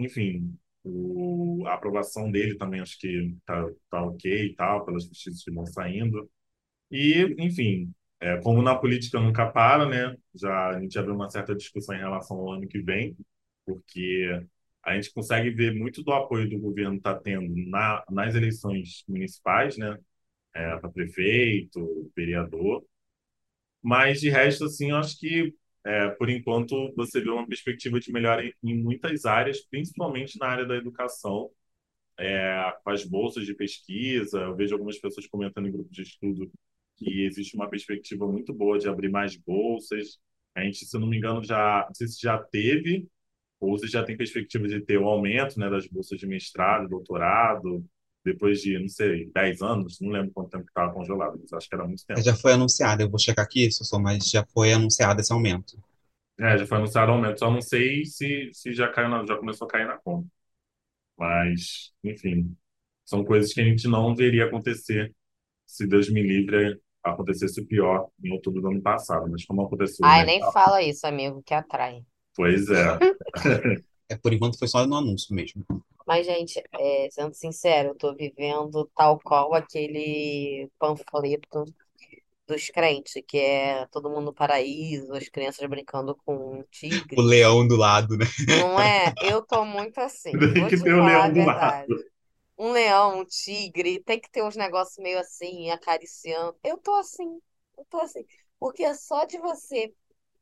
[0.04, 5.42] enfim, o, a aprovação dele também acho que tá, tá ok e tal, pelas pesquisas
[5.44, 6.30] que vão saindo.
[6.90, 10.16] E, enfim, é, como na política nunca para, né?
[10.34, 13.16] Já a gente viu uma certa discussão em relação ao ano que vem,
[13.66, 14.42] porque
[14.82, 19.76] a gente consegue ver muito do apoio do governo está tendo na, nas eleições municipais,
[19.78, 19.98] né?
[20.54, 22.84] É, para prefeito, vereador.
[23.82, 25.54] Mas, de resto, assim, eu acho que,
[25.84, 30.46] é, por enquanto, você vê uma perspectiva de melhora em, em muitas áreas, principalmente na
[30.46, 31.50] área da educação,
[32.18, 34.40] é, com as bolsas de pesquisa.
[34.40, 36.50] Eu vejo algumas pessoas comentando em grupos de estudo
[36.96, 40.18] que existe uma perspectiva muito boa de abrir mais bolsas.
[40.54, 43.08] A gente, se não me engano, já, não sei se já teve
[43.60, 46.88] ou você já tem perspectiva de ter o um aumento né, das bolsas de mestrado,
[46.88, 47.84] doutorado,
[48.24, 51.74] depois de, não sei, 10 anos, não lembro quanto tempo estava congelado, mas acho que
[51.74, 52.20] era muito tempo.
[52.20, 55.78] Já foi anunciado, eu vou checar aqui, Sossô, mas já foi anunciado esse aumento.
[56.38, 59.36] É, já foi anunciado o aumento, só não sei se, se já, caiu na, já
[59.36, 60.28] começou a cair na conta.
[61.18, 62.56] Mas, enfim,
[63.04, 65.14] são coisas que a gente não veria acontecer
[65.66, 70.04] se Deus me livre acontecesse o pior em outubro do ano passado, mas como aconteceu...
[70.04, 72.02] Ai, né, nem fala isso, amigo, que atrai.
[72.34, 72.98] Pois é.
[74.10, 75.64] É, por enquanto foi só no anúncio mesmo.
[76.10, 81.64] Mas, gente, é, sendo sincero, eu tô vivendo tal qual aquele panfleto
[82.46, 86.64] dos crentes, que é todo mundo no paraíso, as crianças brincando com um
[87.16, 87.22] O tigre.
[87.22, 88.26] leão do lado, né?
[88.46, 89.14] Não é?
[89.20, 91.44] Eu tô muito assim, Tem que te ter o falar a leão do verdade.
[91.44, 92.04] lado.
[92.58, 96.58] Um leão, um tigre, tem que ter uns negócios meio assim, acariciando.
[96.64, 97.40] Eu tô assim,
[97.78, 98.26] eu tô assim.
[98.58, 99.94] Porque é só de você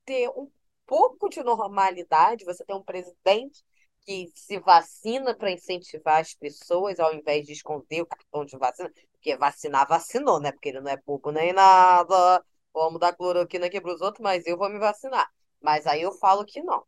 [0.06, 0.50] ter um
[0.86, 3.64] pouco de normalidade, você tem um presidente
[4.02, 8.90] que se vacina para incentivar as pessoas, ao invés de esconder o cartão de vacina,
[9.12, 10.52] porque vacinar, vacinou, né?
[10.52, 12.44] Porque ele não é bobo nem nada.
[12.72, 15.28] Vamos dar cloroquina aqui para os outros, mas eu vou me vacinar.
[15.60, 16.84] Mas aí eu falo que não,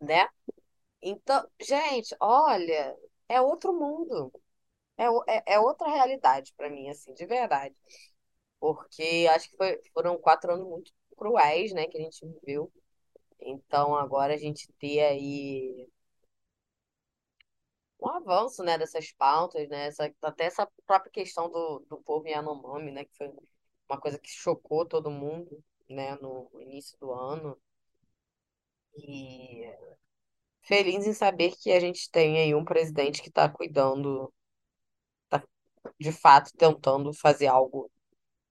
[0.00, 0.28] né?
[1.02, 2.96] Então, gente, olha,
[3.28, 4.32] é outro mundo.
[4.98, 5.04] É,
[5.38, 7.74] é, é outra realidade para mim, assim, de verdade.
[8.60, 12.72] Porque acho que foi- foram quatro anos muito cruéis, né, que a gente viveu.
[13.40, 15.88] Então, agora a gente ter aí
[18.02, 22.90] um avanço, né, dessas pautas, né, essa, até essa própria questão do, do povo Yanomami,
[22.92, 23.28] né, que foi
[23.88, 27.58] uma coisa que chocou todo mundo, né, no início do ano.
[28.96, 29.66] E
[30.62, 34.32] feliz em saber que a gente tem aí um presidente que está cuidando,
[35.30, 35.42] tá,
[36.00, 37.90] de fato, tentando fazer algo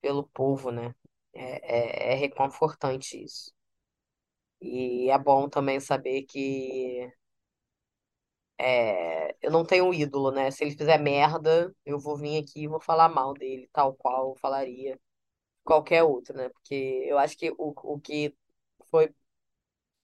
[0.02, 0.94] pelo povo, né?
[1.34, 3.54] É, é, é reconfortante isso.
[4.62, 7.12] E é bom também saber que
[8.60, 10.52] É, eu não tenho um ídolo, né?
[10.52, 14.30] Se ele fizer merda, eu vou vir aqui e vou falar mal dele, tal qual
[14.32, 15.00] eu falaria
[15.64, 16.50] qualquer outro, né?
[16.50, 16.76] Porque
[17.08, 18.36] eu acho que o, o que
[18.92, 19.14] foi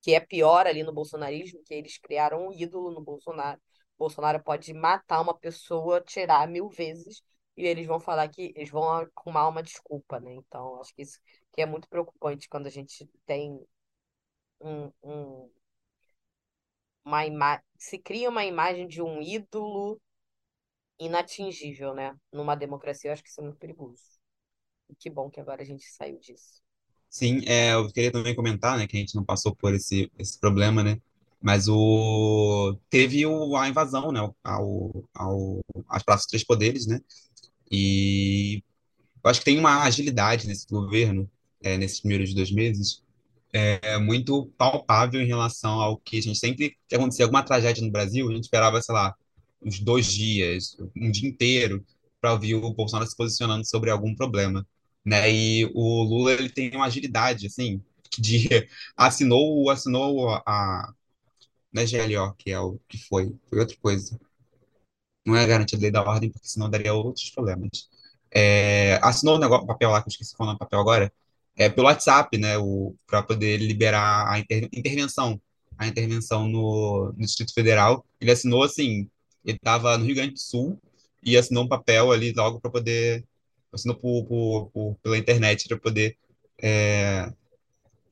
[0.02, 3.60] que é pior ali no bolsonarismo, que eles criaram um ídolo no Bolsonaro.
[3.98, 7.22] Bolsonaro pode matar uma pessoa, tirar mil vezes,
[7.58, 10.34] e eles vão falar que eles vão arrumar uma desculpa, né?
[10.36, 11.20] Então, acho que isso
[11.54, 13.66] que é muito preocupante quando a gente tem
[14.60, 15.50] um, um
[17.06, 20.02] uma ima se cria uma imagem de um ídolo
[21.00, 22.18] inatingível, né?
[22.32, 24.04] Numa democracia, eu acho que isso é muito perigoso.
[24.90, 26.62] E que bom que agora a gente saiu disso.
[27.10, 30.38] Sim, é, eu queria também comentar, né, que a gente não passou por esse, esse
[30.40, 31.00] problema, né?
[31.42, 37.00] Mas o teve o, a invasão, né, ao, ao, às praças três poderes, né?
[37.72, 38.64] E
[39.24, 41.30] eu acho que tem uma agilidade nesse governo,
[41.64, 43.04] é, nesses primeiros dois meses,
[43.56, 47.92] é muito palpável em relação ao que a gente sempre que acontecia alguma tragédia no
[47.92, 49.16] Brasil, a gente esperava, sei lá,
[49.62, 51.86] uns dois dias, um dia inteiro,
[52.22, 54.66] para ouvir o Bolsonaro se posicionando sobre algum problema,
[55.06, 55.32] né?
[55.32, 57.82] E o Lula ele tem uma agilidade, assim,
[58.18, 58.48] de
[58.98, 60.94] assinou, assinou a,
[61.74, 64.20] não é GLO que é o que foi, foi outra coisa.
[65.26, 67.90] Não é garantia da lei da ordem, porque senão daria outros problemas.
[68.32, 71.12] É, assinou o negócio, papel lá, que eu esqueci qual é o papel agora,
[71.56, 72.54] é pelo WhatsApp, né,
[73.08, 75.40] para poder liberar a inter, intervenção,
[75.78, 78.06] a intervenção no, no Distrito Federal.
[78.20, 79.10] Ele assinou assim,
[79.44, 80.80] ele estava no Rio Grande do Sul
[81.24, 83.26] e assinou um papel ali logo para poder,
[83.74, 86.18] assinou por, por, por, pela internet para poder
[86.62, 87.32] é,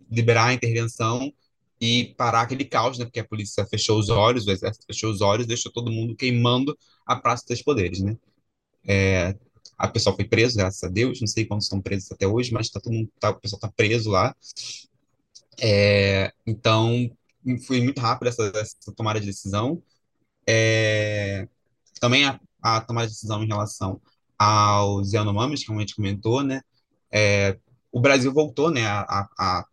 [0.09, 1.33] liberar a intervenção
[1.79, 3.05] e parar aquele caos, né?
[3.05, 6.77] Porque a polícia fechou os olhos, o exército fechou os olhos, deixou todo mundo queimando
[7.05, 8.15] a Praça dos Poderes, né?
[8.87, 9.35] É,
[9.77, 12.69] a pessoa foi presa, graças a Deus, não sei quantos estão presos até hoje, mas
[12.69, 14.35] tá todo mundo, tá, o pessoal está preso lá.
[15.61, 17.09] É, então,
[17.65, 19.81] foi muito rápido essa, essa tomada de decisão.
[20.47, 21.47] É,
[21.99, 24.01] também a, a tomada de decisão em relação
[24.37, 26.61] aos Yanomamis, como a gente comentou, né?
[27.11, 27.57] É,
[27.91, 29.65] o Brasil voltou, né, a, a,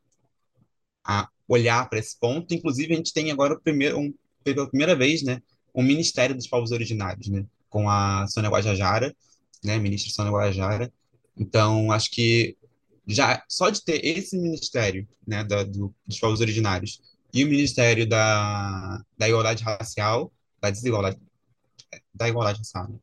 [1.04, 2.54] a olhar para esse ponto.
[2.54, 5.40] Inclusive, a gente tem agora o primeiro, um, pela primeira vez, né,
[5.72, 9.14] o Ministério dos Povos Originários, né, com a Sônia Guajajara,
[9.64, 10.92] né, ministra Sônia Guajajara.
[11.36, 12.56] Então, acho que
[13.06, 17.00] já só de ter esse ministério, né, da, do, dos povos originários
[17.32, 21.18] e o Ministério da, da Igualdade Racial, da Desigualdade,
[22.14, 22.98] da Igualdade Racial, né?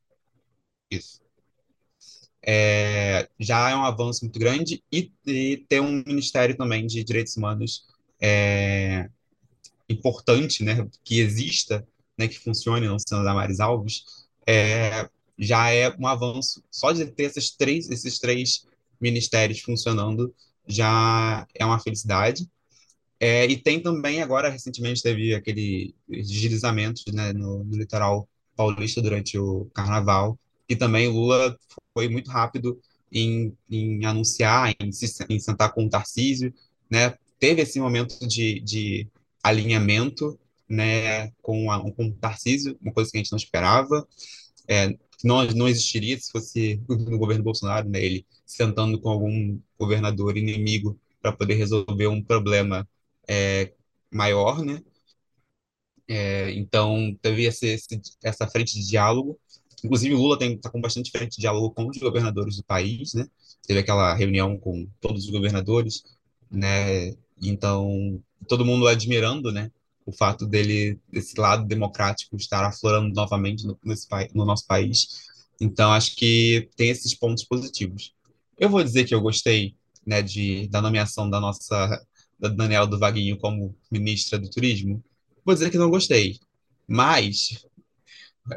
[0.91, 1.22] isso.
[2.50, 7.36] É, já é um avanço muito grande e, e ter um Ministério também de Direitos
[7.36, 7.86] Humanos
[8.22, 9.10] é,
[9.89, 11.86] importante, né, que exista,
[12.17, 14.04] né, que funcione, não sendo Damares Alves,
[14.46, 16.63] é, já é um avanço.
[16.71, 18.65] Só de ter esses três, esses três
[19.00, 20.34] ministérios funcionando
[20.67, 22.47] já é uma felicidade.
[23.19, 29.38] É, e tem também, agora, recentemente, teve aquele deslizamento né, no, no litoral paulista durante
[29.38, 31.58] o carnaval, e também Lula
[31.93, 32.80] foi muito rápido
[33.12, 34.89] em, em anunciar, em,
[35.30, 36.54] em sentar com o Tarcísio,
[36.89, 39.08] né, teve esse momento de, de
[39.43, 44.08] alinhamento né, com, a, com o Tarcísio, uma coisa que a gente não esperava,
[44.67, 50.38] é, não, não existiria se fosse no governo Bolsonaro, né, ele sentando com algum governador
[50.38, 52.88] inimigo para poder resolver um problema
[53.27, 53.73] é,
[54.12, 54.82] maior, né?
[56.08, 57.77] É, então, teve esse,
[58.23, 59.39] essa frente de diálogo.
[59.84, 63.27] Inclusive, o Lula está com bastante frente de diálogo com os governadores do país, né?
[63.67, 66.03] Teve aquela reunião com todos os governadores,
[66.49, 67.13] né?
[67.41, 69.71] Então, todo mundo admirando, né?
[70.08, 75.28] O fato dele, desse lado democrático, estar aflorando novamente no, nesse, no nosso país.
[75.60, 78.15] Então, acho que tem esses pontos positivos.
[78.58, 82.04] Eu vou dizer que eu gostei, né, de, da nomeação da nossa,
[82.39, 85.04] da Daniela do Vaguinho como ministra do Turismo.
[85.46, 86.39] Vou dizer que não gostei,
[86.88, 87.65] mas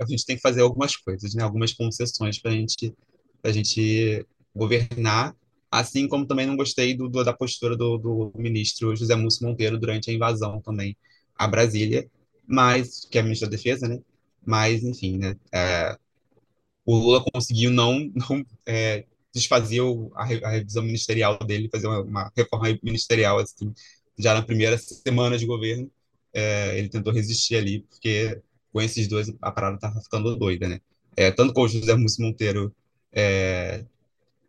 [0.00, 2.94] a gente tem que fazer algumas coisas, né, algumas concessões para gente,
[3.42, 5.34] a gente governar
[5.70, 9.78] Assim como também não gostei do, do da postura do, do, ministro José Múcio Monteiro
[9.78, 10.96] durante a invasão também
[11.40, 12.06] a Brasília,
[12.46, 13.98] mas que é ministro da Defesa, né?
[14.44, 15.36] Mas, enfim, né?
[15.50, 15.98] É,
[16.84, 22.02] o Lula conseguiu não, não é, desfazer o, a, a, revisão ministerial dele, fazer uma,
[22.02, 23.72] uma, reforma ministerial assim,
[24.18, 25.90] já na primeira semana de governo.
[26.34, 30.80] É, ele tentou resistir ali, porque com esses dois a parada estava ficando doida, né?
[31.16, 32.74] É, tanto com o José Múcio Monteiro
[33.12, 33.84] é,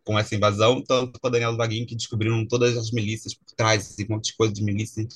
[0.04, 3.96] com essa invasão, tanto com a Daniela Vaguinho, que descobriram todas as milícias por trás,
[3.98, 5.06] um monte de coisa de milícia.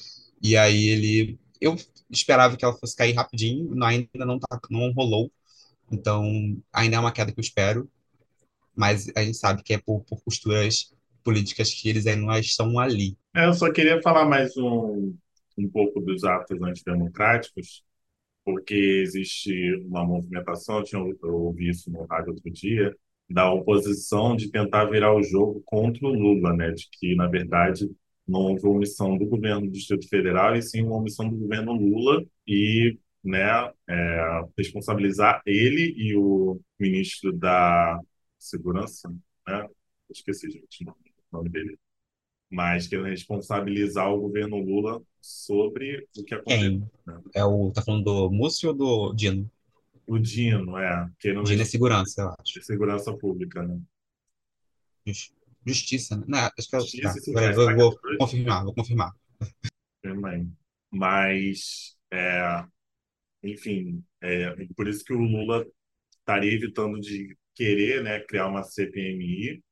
[0.42, 1.38] E aí ele.
[1.60, 1.76] Eu
[2.10, 5.30] esperava que ela fosse cair rapidinho, ainda não, tá, não rolou.
[5.90, 6.24] Então,
[6.72, 7.88] ainda é uma queda que eu espero,
[8.74, 10.92] mas a gente sabe que é por, por posturas
[11.24, 13.16] políticas que eles ainda não estão ali.
[13.34, 15.16] É, eu só queria falar mais um,
[15.58, 17.82] um pouco dos atos antidemocráticos,
[18.44, 22.96] porque existe uma movimentação, eu, tinha, eu ouvi isso no rádio outro dia,
[23.28, 26.70] da oposição de tentar virar o jogo contra o Lula, né?
[26.70, 27.90] De que, na verdade,
[28.26, 32.24] não houve omissão do governo do Distrito Federal e sim uma omissão do governo Lula
[32.46, 38.00] e né, é, responsabilizar ele e o ministro da
[38.38, 39.12] Segurança,
[39.46, 39.68] né?
[40.10, 40.94] Esqueci, gente, o
[41.36, 41.78] nome dele.
[42.48, 46.88] Mas querendo responsabilizar o governo Lula sobre o que aconteceu.
[47.04, 47.20] Né?
[47.34, 49.50] É o, tá falando do Múcio ou do Dino?
[50.06, 51.10] O Dino, é.
[51.18, 52.60] Que não Dino é segurança, eu acho.
[52.60, 53.80] De segurança pública, né?
[55.66, 56.24] Justiça, né?
[56.28, 57.40] Não, acho que é Justiça, tá.
[57.40, 59.12] Peraí, vou, vou confirmar, vou confirmar.
[60.02, 60.56] Também.
[60.90, 62.64] Mas, é,
[63.42, 65.66] enfim, é, por isso que o Lula
[66.18, 69.62] estaria evitando de querer né, criar uma CPMI,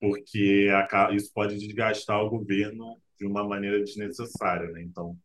[0.00, 0.68] porque
[1.14, 4.70] isso pode desgastar o governo de uma maneira desnecessária.
[4.70, 4.82] Né?
[4.82, 5.18] Então,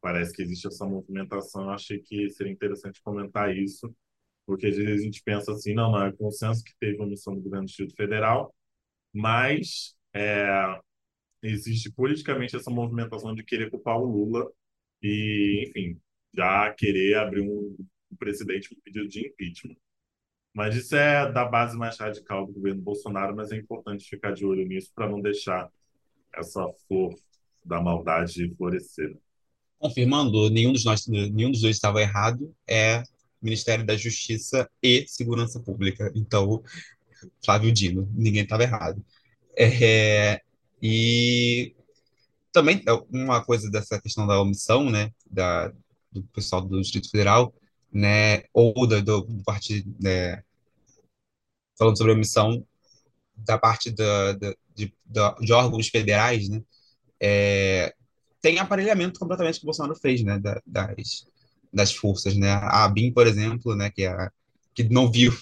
[0.00, 1.64] parece que existe essa movimentação.
[1.64, 3.94] Eu achei que seria interessante comentar isso,
[4.46, 7.34] porque às vezes a gente pensa assim, não, não, é consenso que teve uma missão
[7.34, 8.54] do governo do Distrito Federal,
[9.12, 10.80] mas é,
[11.42, 14.50] existe politicamente essa movimentação de querer culpar o Lula
[15.02, 16.00] e, enfim,
[16.34, 17.76] já querer abrir um,
[18.10, 19.76] um precedente com pedido de impeachment.
[20.52, 24.44] Mas isso é da base mais radical do governo Bolsonaro, mas é importante ficar de
[24.44, 25.70] olho nisso para não deixar
[26.34, 27.14] essa flor
[27.64, 29.16] da maldade florescer.
[29.78, 33.02] Confirmando, nenhum dos, nós, nenhum dos dois estava errado, é
[33.40, 36.12] Ministério da Justiça e Segurança Pública.
[36.14, 36.62] Então,
[37.44, 39.04] Flávio Dino, ninguém estava errado.
[39.56, 40.40] É,
[40.82, 41.74] e
[42.52, 45.72] também uma coisa dessa questão da omissão, né, da,
[46.10, 47.54] do pessoal do Distrito Federal,
[47.92, 50.42] né, ou do, do partido, né,
[51.78, 52.64] falando sobre omissão
[53.36, 56.62] da parte da, da, de, da, de órgãos federais, né,
[57.20, 57.94] é,
[58.40, 61.26] tem aparelhamento completamente que o Bolsonaro fez, né, da, das,
[61.72, 64.32] das forças, né, a ABIN, por exemplo, né, que, é a,
[64.74, 65.32] que não viu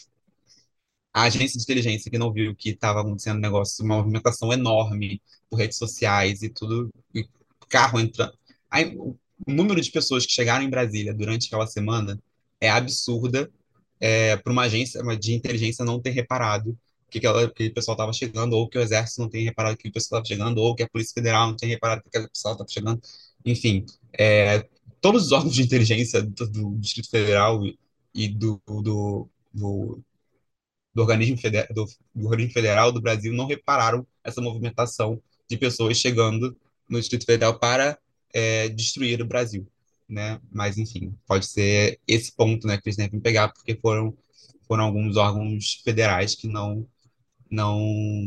[1.12, 5.21] a agência de inteligência que não viu que estava acontecendo um negócio, uma movimentação enorme
[5.51, 7.27] por redes sociais e tudo, e
[7.68, 8.37] carro entrando.
[8.71, 9.16] Aí, o
[9.47, 12.18] número de pessoas que chegaram em Brasília durante aquela semana
[12.61, 13.51] é absurda
[14.01, 16.79] é, para uma agência de inteligência não ter reparado
[17.11, 19.88] que, aquela, que o pessoal estava chegando, ou que o Exército não tem reparado que
[19.88, 22.53] o pessoal estava chegando, ou que a Polícia Federal não tem reparado que aquele pessoal
[22.53, 23.01] estava chegando.
[23.44, 24.66] Enfim, é,
[25.01, 27.61] todos os órgãos de inteligência do, do Distrito Federal
[28.14, 30.01] e do, do, do
[30.94, 35.96] do organismo, federal, do, do organismo federal do Brasil não repararam essa movimentação de pessoas
[35.96, 36.57] chegando
[36.88, 37.98] no Distrito Federal para
[38.33, 39.66] é, destruir o Brasil,
[40.09, 40.40] né?
[40.51, 44.16] Mas enfim, pode ser esse ponto, né, que eles devem pegar, porque foram
[44.66, 46.87] foram alguns órgãos federais que não
[47.51, 47.81] não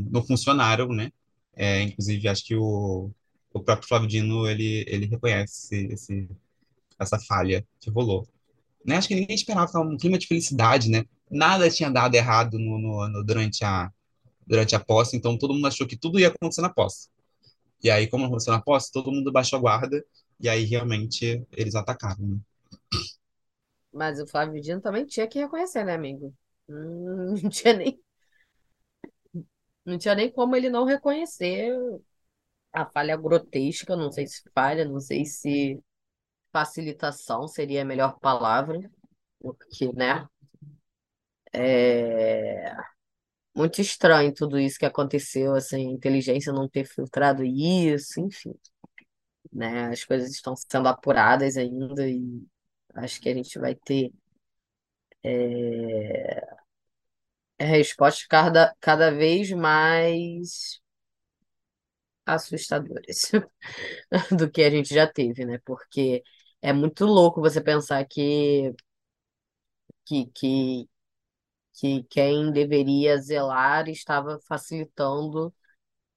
[0.09, 1.11] não funcionaram, né?
[1.55, 3.11] É, inclusive acho que o,
[3.53, 6.29] o próprio Flávio Dino ele ele reconhece esse,
[6.99, 8.27] essa falha que rolou.
[8.85, 8.95] Né?
[8.97, 11.05] Acho que ninguém esperava um clima de felicidade, né?
[11.31, 13.91] Nada tinha dado errado no, no, no, durante, a,
[14.45, 17.09] durante a posse, então todo mundo achou que tudo ia acontecer na posse.
[17.83, 20.05] E aí, como aconteceu na posse, todo mundo baixou a guarda,
[20.39, 22.27] e aí realmente eles atacaram.
[22.27, 22.37] Né?
[23.93, 26.33] Mas o Flávio Dino também tinha que reconhecer, né, amigo?
[26.69, 28.01] Hum, não tinha nem.
[29.85, 31.71] Não tinha nem como ele não reconhecer
[32.73, 35.81] a falha grotesca, não sei se falha, não sei se
[36.51, 38.79] facilitação seria a melhor palavra,
[39.39, 40.27] porque, né?
[41.53, 42.73] É
[43.55, 48.53] muito estranho tudo isso que aconteceu, assim, inteligência não ter filtrado isso, enfim,
[49.51, 49.87] né?
[49.89, 52.43] As coisas estão sendo apuradas ainda e
[52.95, 54.11] acho que a gente vai ter
[55.23, 56.61] é,
[57.59, 60.81] respostas cada, cada vez mais
[62.25, 63.31] assustadoras
[64.37, 65.59] do que a gente já teve, né?
[65.65, 66.23] Porque
[66.61, 68.73] é muito louco você pensar que,
[70.05, 70.89] que, que
[71.81, 75.51] que quem deveria zelar estava facilitando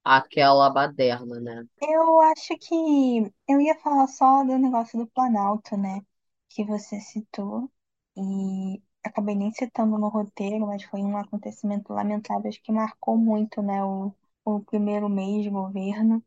[0.05, 1.65] aquela baderna, né?
[1.81, 6.03] Eu acho que eu ia falar só do negócio do Planalto, né?
[6.51, 7.71] Que você citou.
[8.15, 13.63] E acabei nem citando no roteiro, mas foi um acontecimento lamentável, acho que marcou muito,
[13.63, 13.83] né?
[13.83, 14.13] O,
[14.45, 16.23] o primeiro mês de governo.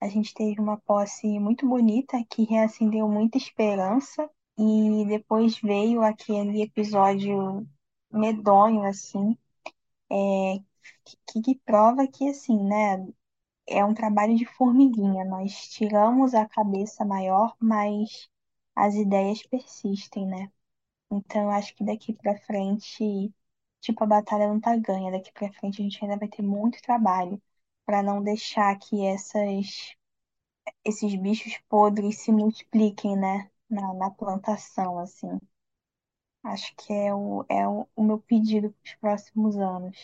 [0.00, 4.30] A gente teve uma posse muito bonita que reacendeu muita esperança.
[4.58, 7.66] E depois veio aquele episódio
[8.12, 9.36] medonho, assim,
[10.10, 10.58] é,
[11.28, 13.06] que, que prova que, assim, né,
[13.68, 15.24] é um trabalho de formiguinha.
[15.24, 18.28] Nós tiramos a cabeça maior, mas
[18.76, 20.52] as ideias persistem, né?
[21.10, 23.32] Então, eu acho que daqui pra frente,
[23.80, 25.12] tipo, a batalha não tá ganha.
[25.12, 27.40] Daqui pra frente a gente ainda vai ter muito trabalho
[27.86, 29.94] para não deixar que essas,
[30.84, 33.50] esses bichos podres se multipliquem, né?
[33.68, 35.38] Na, na plantação, assim.
[36.46, 39.96] Acho que é o, é o, o meu pedido para os próximos anos,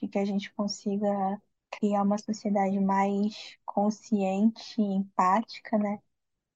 [0.00, 6.00] de que a gente consiga criar uma sociedade mais consciente e empática, né?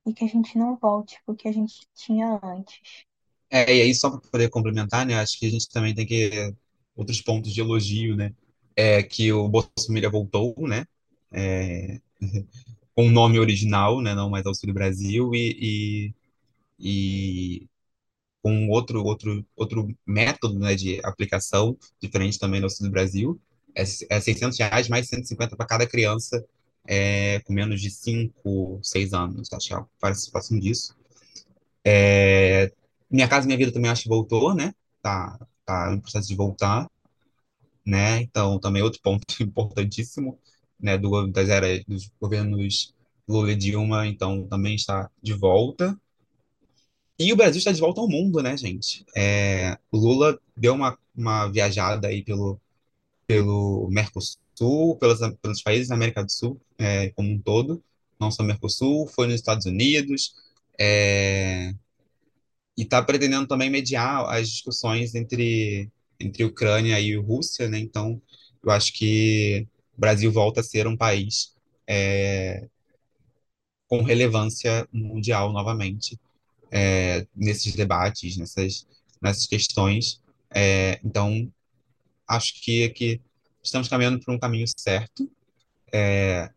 [0.05, 3.07] E que a gente não volte para o que a gente tinha antes.
[3.49, 6.53] É, e aí, só para poder complementar, né, acho que a gente também tem que.
[6.97, 8.35] Outros pontos de elogio, né?
[8.75, 10.85] É que o Bolsonaro voltou, né?
[11.33, 12.01] É,
[12.95, 14.13] com o nome original, né?
[14.15, 16.13] Não mais Auxílio Brasil, e,
[16.79, 17.70] e, e
[18.43, 23.41] com outro, outro, outro método né, de aplicação, diferente também do Auxílio Brasil.
[23.75, 26.45] É, é 600 reais mais 150 para cada criança
[26.87, 29.53] é, com menos de 5, 6 anos.
[29.53, 29.85] Acho que é
[30.31, 30.95] próximo disso.
[31.85, 32.73] É,
[33.11, 34.75] minha Casa Minha Vida também acho que voltou, né?
[35.03, 36.89] Tá, tá em processo de voltar,
[37.85, 38.21] né?
[38.23, 40.39] Então, também outro ponto importantíssimo,
[40.79, 40.99] né?
[40.99, 42.95] Do, das eras, dos governos
[43.29, 45.99] Lula e Dilma, então, também está de volta.
[47.21, 49.05] E o Brasil está de volta ao mundo, né, gente?
[49.15, 52.59] É, Lula deu uma, uma viajada aí pelo,
[53.27, 57.85] pelo Mercosul, Sul, pelos, pelos países da América do Sul é, como um todo,
[58.19, 60.35] não só Mercosul, foi nos Estados Unidos,
[60.79, 61.75] é,
[62.75, 67.79] e está pretendendo também mediar as discussões entre, entre Ucrânia e Rússia, né?
[67.79, 68.21] Então,
[68.65, 71.55] eu acho que o Brasil volta a ser um país
[71.87, 72.67] é,
[73.87, 76.19] com relevância mundial novamente
[76.71, 78.87] é, nesses debates, nessas,
[79.21, 80.21] nessas questões.
[80.55, 81.51] É, então,
[82.29, 83.21] acho que, que
[83.63, 85.31] estamos caminhando por um caminho certo.
[85.93, 86.51] É,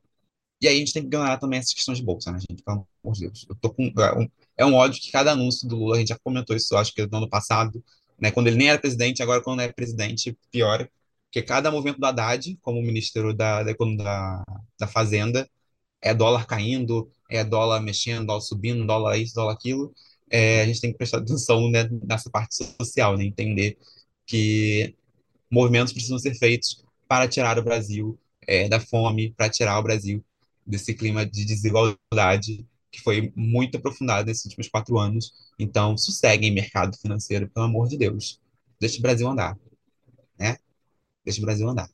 [0.62, 2.64] e aí a gente tem que ganhar também essas questões de bolsa, né, gente?
[2.64, 3.46] Pelo amor de Deus.
[3.50, 6.10] Eu tô com, é, um, é um ódio que cada anúncio do Lula, a gente
[6.10, 7.84] já comentou isso, acho que no ano passado,
[8.20, 10.88] né, quando ele nem era presidente, agora quando é presidente, pior.
[11.26, 14.44] Porque cada movimento do Haddad, como ministro da, da, da,
[14.80, 15.50] da Fazenda,
[16.02, 19.94] é dólar caindo, é dólar mexendo, dólar subindo, dólar isso, dólar aquilo.
[20.30, 23.78] É, a gente tem que prestar atenção né, nessa parte social, né, entender
[24.26, 24.96] que
[25.52, 30.24] movimentos precisam ser feitos para tirar o Brasil é, da fome, para tirar o Brasil
[30.66, 35.34] desse clima de desigualdade que foi muito aprofundado nesses últimos quatro anos.
[35.58, 38.40] Então, sosseguem mercado financeiro, pelo amor de Deus.
[38.80, 39.58] Deixa o Brasil andar,
[40.38, 40.58] né?
[41.26, 41.90] Deixa o Brasil andar.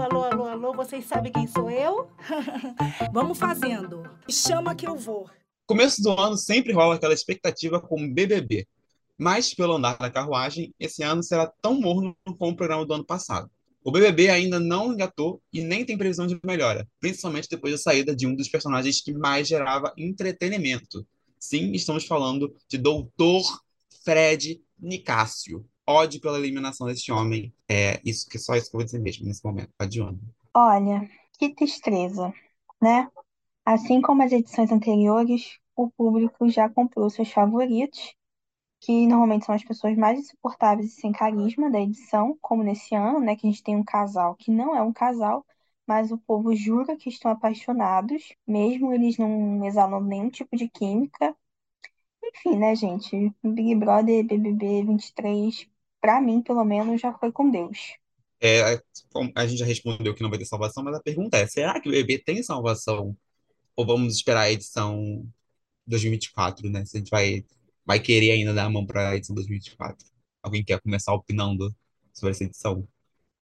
[0.00, 2.08] Alô, alô, alô, vocês sabem quem sou eu?
[3.12, 4.02] Vamos fazendo.
[4.28, 5.28] Chama que eu vou.
[5.66, 8.66] Começo do ano sempre rola aquela expectativa com o BBB.
[9.18, 13.04] Mas, pelo andar da carruagem, esse ano será tão morno como o programa do ano
[13.04, 13.50] passado.
[13.84, 18.16] O BBB ainda não engatou e nem tem previsão de melhora, principalmente depois da saída
[18.16, 21.06] de um dos personagens que mais gerava entretenimento.
[21.38, 23.44] Sim, estamos falando de Doutor
[24.02, 25.66] Fred Nicásio.
[25.86, 27.52] Ódio pela eliminação deste homem.
[27.68, 29.70] É isso que só isso que eu vou dizer mesmo nesse momento.
[29.78, 30.20] Adiante.
[30.56, 32.32] Olha, que tristeza,
[32.82, 33.08] né?
[33.64, 38.14] Assim como as edições anteriores, o público já comprou seus favoritos
[38.80, 43.20] que normalmente são as pessoas mais insuportáveis e sem carisma da edição, como nesse ano,
[43.20, 45.44] né, que a gente tem um casal que não é um casal,
[45.86, 51.36] mas o povo jura que estão apaixonados, mesmo eles não exalam nenhum tipo de química.
[52.24, 53.34] Enfim, né, gente?
[53.42, 55.68] Big Brother BBB 23,
[56.00, 57.96] pra mim, pelo menos, já foi com Deus.
[58.40, 58.80] É,
[59.34, 61.88] a gente já respondeu que não vai ter salvação, mas a pergunta é: será que
[61.88, 63.16] o BBB tem salvação?
[63.76, 65.26] Ou vamos esperar a edição
[65.86, 66.84] 2024, né?
[66.86, 67.44] Se a gente vai
[67.86, 70.06] vai querer ainda dar a mão para a edição 2024?
[70.42, 71.74] Alguém quer começar opinando
[72.14, 72.88] sobre essa edição?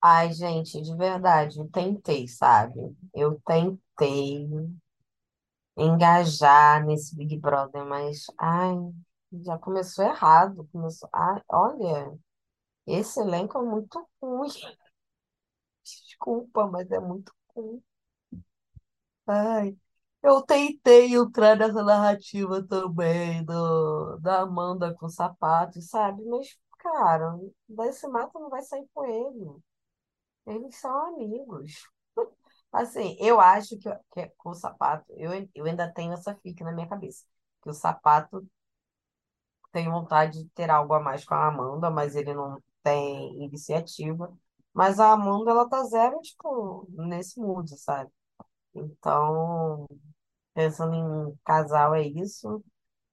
[0.01, 2.79] Ai, gente, de verdade, eu tentei, sabe?
[3.13, 4.47] Eu tentei
[5.77, 8.75] engajar nesse Big Brother, mas ai,
[9.43, 10.67] já começou errado.
[10.71, 12.13] Começou, ai, olha,
[12.87, 14.49] esse elenco é muito ruim.
[16.19, 17.81] Desculpa, mas é muito ruim.
[19.27, 19.77] Ai,
[20.23, 26.23] eu tentei entrar nessa narrativa também do, da Amanda com sapatos, sabe?
[26.25, 29.61] Mas, cara, desse mato não vai sair com ele.
[30.45, 31.87] Eles são amigos.
[32.71, 36.71] Assim, eu acho que, que com o sapato, eu, eu ainda tenho essa fica na
[36.73, 37.25] minha cabeça.
[37.61, 38.47] Que o sapato
[39.71, 44.35] tem vontade de ter algo a mais com a Amanda, mas ele não tem iniciativa.
[44.73, 48.11] Mas a Amanda, ela tá zero, tipo, nesse mood, sabe?
[48.75, 49.87] Então,
[50.53, 52.63] pensando em casal, é isso.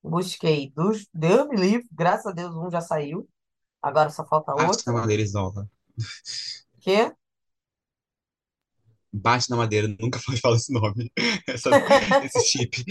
[0.02, 1.08] Busquei dos.
[1.14, 3.28] Deus me livre, graças a Deus, um já saiu.
[3.82, 4.94] Agora só falta Bate na outro.
[4.94, 5.68] madeira, Isolva.
[6.80, 7.12] Quê?
[9.12, 11.10] Bate na madeira, nunca mais fala esse nome.
[11.48, 11.70] Essa,
[12.22, 12.84] esse chip.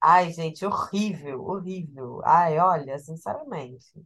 [0.00, 2.20] Ai, gente, horrível, horrível.
[2.24, 4.04] Ai, olha, sinceramente.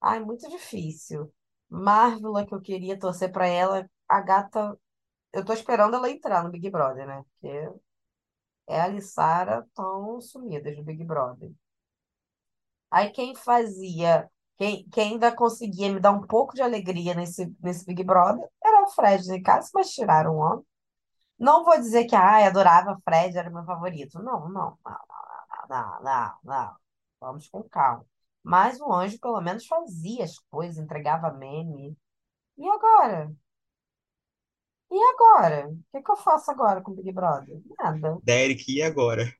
[0.00, 1.30] Ai, muito difícil.
[1.68, 4.78] Marvela, que eu queria torcer pra ela, a gata.
[5.32, 7.24] Eu tô esperando ela entrar no Big Brother, né?
[7.32, 7.70] Porque
[8.68, 11.52] ela e Sara estão sumidas no Big Brother.
[12.90, 17.84] Aí quem fazia, quem, quem ainda conseguia me dar um pouco de alegria nesse, nesse
[17.84, 20.64] Big Brother era o Fred de casa, mas tiraram o homem.
[21.38, 24.20] Não vou dizer que ai, adorava o Fred, era meu favorito.
[24.22, 24.98] Não, não, não,
[25.70, 26.76] não, não, não, não.
[27.20, 28.06] Vamos com calma.
[28.46, 31.96] Mas o anjo pelo menos fazia as coisas, entregava meme.
[32.56, 33.34] E agora?
[34.88, 35.68] E agora?
[35.68, 37.60] O que que eu faço agora com o Big Brother?
[37.76, 38.18] Nada.
[38.22, 39.34] Derek, e agora?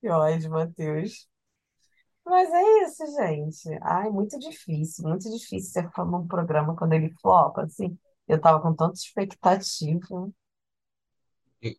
[0.00, 1.28] Que ódio, Matheus.
[2.24, 3.78] Mas é isso, gente.
[3.82, 7.96] Ai, muito difícil, muito difícil você falar um programa quando ele flopa, assim.
[8.26, 10.30] Eu tava com tanta expectativa.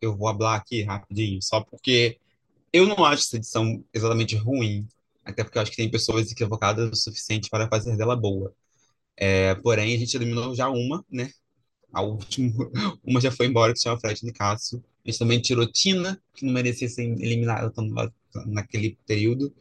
[0.02, 2.18] Eu, vou falar aqui rapidinho, só porque
[2.72, 4.86] eu não acho essa edição exatamente ruim,
[5.24, 8.54] até porque eu acho que tem pessoas equivocadas o suficiente para fazer dela boa.
[9.16, 11.30] É, porém, a gente eliminou já uma, né?
[11.92, 12.70] A última,
[13.04, 14.84] uma já foi embora, que se chama Fred Nicásio.
[15.04, 17.72] A gente também tirou Tina, que não merecia ser eliminada
[18.46, 19.54] naquele período.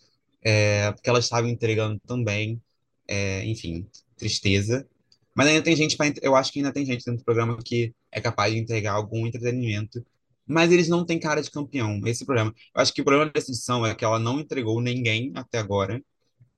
[0.43, 2.61] é, porque ela estava entregando também,
[3.07, 4.87] é, enfim, tristeza.
[5.35, 7.93] Mas ainda tem gente, entre- eu acho que ainda tem gente dentro do programa que
[8.11, 10.05] é capaz de entregar algum entretenimento,
[10.47, 11.99] mas eles não têm cara de campeão.
[12.05, 12.53] Esse é o problema.
[12.75, 16.01] Eu acho que o problema dessa edição é que ela não entregou ninguém até agora,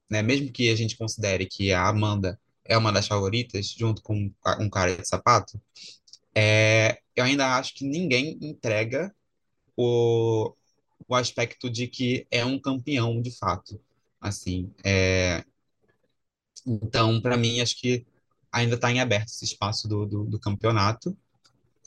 [0.10, 0.22] né?
[0.22, 4.70] Mesmo que a gente considere que a Amanda é uma das favoritas, junto com um
[4.70, 5.60] cara de sapato,
[6.36, 9.14] é, eu ainda acho que ninguém entrega
[9.76, 10.54] o,
[11.08, 13.82] o aspecto de que é um campeão de fato.
[14.22, 15.44] Assim, é,
[16.66, 18.06] então, para mim, acho que
[18.52, 21.18] ainda está em aberto esse espaço do, do, do campeonato.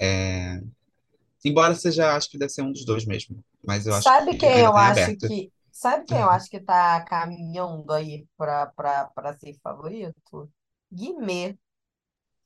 [0.01, 0.63] É,
[1.45, 4.36] embora seja, acho que deve ser um dos dois mesmo, mas eu acho Sabe que
[4.36, 5.26] quem ainda eu está acho aberto.
[5.26, 5.53] que.
[5.72, 8.72] Sabe quem eu acho que tá caminhando aí para
[9.38, 10.51] ser favorito?
[10.93, 11.59] Guimê.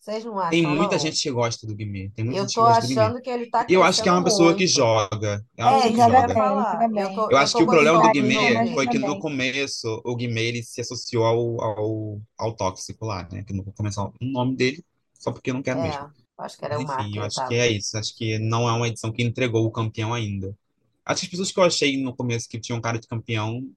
[0.00, 0.98] Vocês não Tem acham, muita não?
[0.98, 3.12] gente que gosta do Guimê, tem muita Eu gente que tô gosta do Guimê.
[3.12, 4.66] achando que ele tá eu acho que é uma pessoa que muito.
[4.66, 6.90] joga, é uma É, pessoa que que joga falar.
[6.94, 9.18] Eu tô, Eu acho que o problema do Guimê foi que no bem.
[9.18, 13.44] começo o Guimê ele se associou ao, ao, ao tóxico lá, né?
[13.44, 14.84] Que não vou começar o nome dele,
[15.18, 16.06] só porque não quero É, mesmo.
[16.38, 17.96] Acho que Mas era o enfim, Mark eu acho que é isso.
[17.96, 20.56] Acho que não é uma edição que entregou o campeão ainda.
[21.04, 23.68] Acho que as pessoas que eu achei no começo que tinham cara de campeão,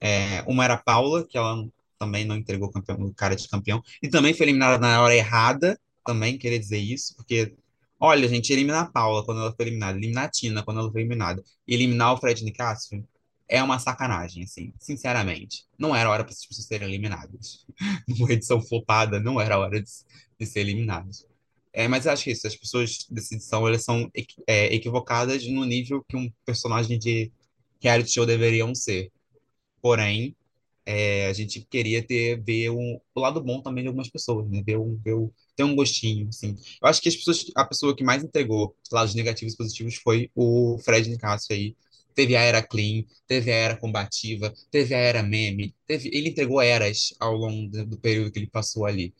[0.00, 1.66] é, uma era a Paula, que ela
[1.98, 5.78] também não entregou o campeão, cara de campeão, e também foi eliminada na hora errada,
[6.04, 7.54] também queria dizer isso, porque,
[7.98, 11.00] olha, gente, eliminar a Paula quando ela foi eliminada, eliminar a Tina quando ela foi
[11.00, 13.04] eliminada, e eliminar o Fred Nicásio
[13.48, 15.64] é uma sacanagem, assim, sinceramente.
[15.78, 17.64] Não era hora para essas pessoas serem eliminadas.
[18.06, 19.90] Numa edição flopada, não era hora de,
[20.38, 21.26] de ser eliminadas.
[21.72, 24.10] É, mas eu acho que isso, as pessoas dessa edição, elas são
[24.46, 27.30] é, equivocadas no nível que um personagem de
[27.80, 29.12] reality show deveriam ser.
[29.82, 30.36] Porém,
[30.86, 34.62] é, a gente queria ter ver um, o lado bom também de algumas pessoas, né?
[34.64, 36.56] Ver um, ver um, ter um gostinho, assim.
[36.82, 40.30] Eu acho que as pessoas, a pessoa que mais entregou lados negativos e positivos foi
[40.34, 41.76] o Fred Nicásio aí.
[42.14, 46.60] Teve a era clean, teve a era combativa, teve a era meme, teve, ele entregou
[46.60, 49.14] eras ao longo do período que ele passou ali.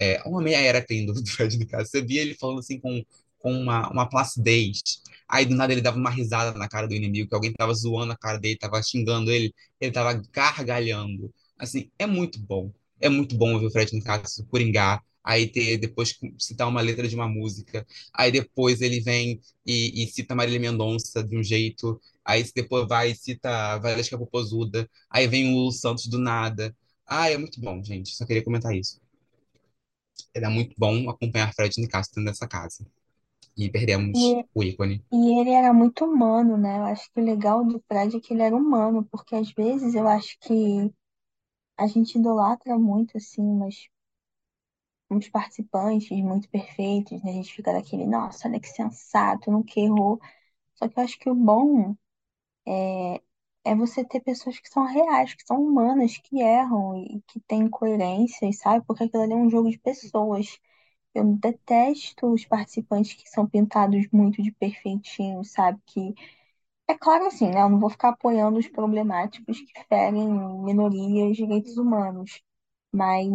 [0.00, 1.86] É, uma meia era clean do, do Fred Nicásio.
[1.88, 3.04] Você via ele falando assim com,
[3.38, 4.80] com uma, uma placidez.
[5.28, 8.12] Aí do nada ele dava uma risada na cara do inimigo, que alguém tava zoando
[8.12, 11.32] a cara dele, tava xingando ele, ele tava gargalhando.
[11.58, 12.72] Assim, é muito bom.
[13.00, 15.02] É muito bom ver o Fred Nicásio coringar.
[15.24, 17.86] Aí ter, depois citar uma letra de uma música.
[18.12, 22.00] Aí depois ele vem e, e cita Marília Mendonça de um jeito.
[22.24, 24.88] Aí depois vai e cita Valesca Popozuda.
[25.10, 26.74] Aí vem o Santos do nada.
[27.06, 28.10] Ah, é muito bom, gente.
[28.14, 29.00] Só queria comentar isso.
[30.34, 32.86] Era muito bom acompanhar Fred Nicastro nessa casa.
[33.56, 35.04] E perdemos E, o ícone.
[35.12, 36.78] e ele era muito humano, né?
[36.80, 39.94] Eu acho que o legal do Fred é que ele era humano, porque às vezes
[39.94, 40.92] eu acho que
[41.78, 43.88] a gente idolatra muito, assim, mas
[45.10, 47.30] uns participantes muito perfeitos, né?
[47.30, 50.18] A gente fica daquele, nossa, olha que sensato, nunca errou.
[50.76, 51.96] Só que eu acho que o bom
[52.66, 53.22] é,
[53.64, 57.68] é você ter pessoas que são reais, que são humanas, que erram e que têm
[57.68, 58.84] coerência, sabe?
[58.86, 60.58] Porque aquilo ali é um jogo de pessoas.
[61.14, 65.80] Eu detesto os participantes que são pintados muito de perfeitinho, sabe?
[65.86, 66.14] Que
[66.88, 67.62] é claro assim, né?
[67.62, 70.28] Eu não vou ficar apoiando os problemáticos que ferem
[70.64, 72.42] minorias, direitos humanos.
[72.92, 73.28] Mas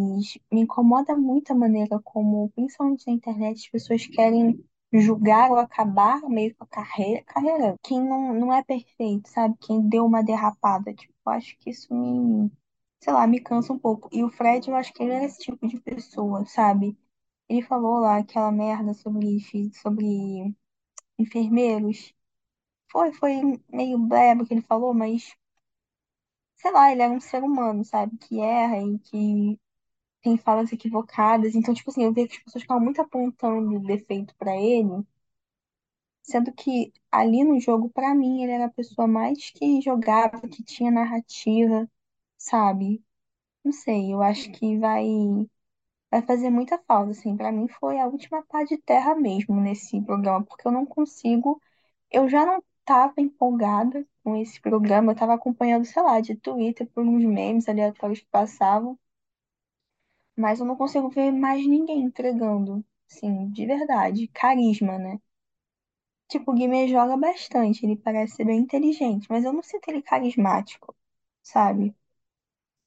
[0.51, 4.63] me incomoda muito a maneira como, principalmente na internet, as pessoas querem
[5.01, 7.75] julgar ou acabar meio com a carreira, carreira.
[7.83, 9.55] Quem não, não é perfeito, sabe?
[9.61, 10.93] Quem deu uma derrapada.
[10.93, 12.51] Tipo, acho que isso me,
[13.01, 14.09] sei lá, me cansa um pouco.
[14.11, 16.97] E o Fred, eu acho que ele era esse tipo de pessoa, sabe?
[17.49, 19.39] Ele falou lá aquela merda sobre,
[19.73, 20.55] sobre
[21.19, 22.13] enfermeiros.
[22.91, 25.35] Foi, foi meio breve que ele falou, mas
[26.55, 28.17] sei lá, ele era um ser humano, sabe?
[28.17, 29.59] Que erra e que
[30.27, 31.55] tem falas equivocadas.
[31.55, 35.05] Então, tipo assim, eu vejo que as pessoas ficavam muito apontando defeito pra ele,
[36.21, 40.63] sendo que ali no jogo, pra mim, ele era a pessoa mais que jogava, que
[40.63, 41.89] tinha narrativa,
[42.37, 43.03] sabe?
[43.63, 45.05] Não sei, eu acho que vai
[46.11, 47.35] vai fazer muita falta, assim.
[47.37, 51.61] Pra mim foi a última pá de terra mesmo nesse programa, porque eu não consigo,
[52.11, 56.87] eu já não tava empolgada com esse programa, eu tava acompanhando, sei lá, de Twitter
[56.93, 58.99] por uns memes aleatórios que passavam.
[60.37, 65.19] Mas eu não consigo ver mais ninguém entregando, assim, de verdade, carisma, né?
[66.29, 70.01] Tipo, o Guimê joga bastante, ele parece ser bem inteligente, mas eu não sinto ele
[70.01, 70.95] carismático,
[71.41, 71.95] sabe?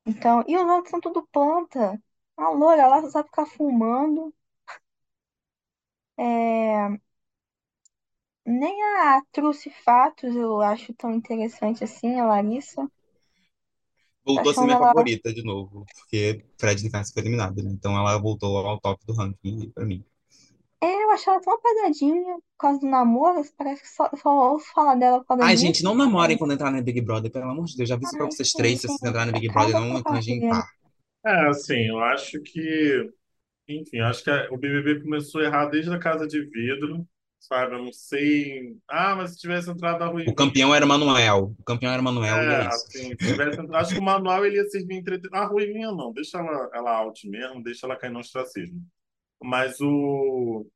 [0.07, 2.03] Então, e os outros são tudo planta.
[2.37, 4.35] A loura lá só sabe ficar fumando.
[6.17, 7.01] É...
[8.45, 12.87] Nem a Trucifatos eu acho tão interessante assim, a Larissa.
[14.35, 14.87] Voltou a ser minha ela.
[14.87, 17.71] favorita de novo, porque Fred Nicastro foi eliminado, né?
[17.73, 20.05] Então ela voltou ao top do ranking pra mim.
[20.83, 23.45] É, eu acho ela tão apagadinha por causa do namoro.
[23.57, 26.71] Parece que só, só ouço falar dela por causa Ai, gente, não namorem quando entrar
[26.71, 27.89] no Big Brother, pelo amor de Deus.
[27.89, 30.49] Já vi isso pra vocês três, se vocês entrarem no Big Brother, acaba não arranjem
[30.49, 30.67] par.
[31.25, 33.11] É, assim, eu acho que,
[33.69, 37.07] enfim, eu acho que o BBB começou a errar desde a Casa de Vidro,
[37.41, 37.75] sabe?
[37.77, 38.77] Eu não sei.
[38.89, 40.35] Ah, mas se tivesse entrado a O Ruivinha.
[40.35, 41.55] campeão era Manuel.
[41.59, 43.77] O campeão era Manuel É, é assim, se tivesse entrado.
[43.77, 45.37] Acho que o Manuel ele ia servir entretenimento.
[45.37, 48.81] A Ruivinha não, deixa ela, ela out mesmo, deixa ela cair no ostracismo.
[49.43, 50.67] Mas o,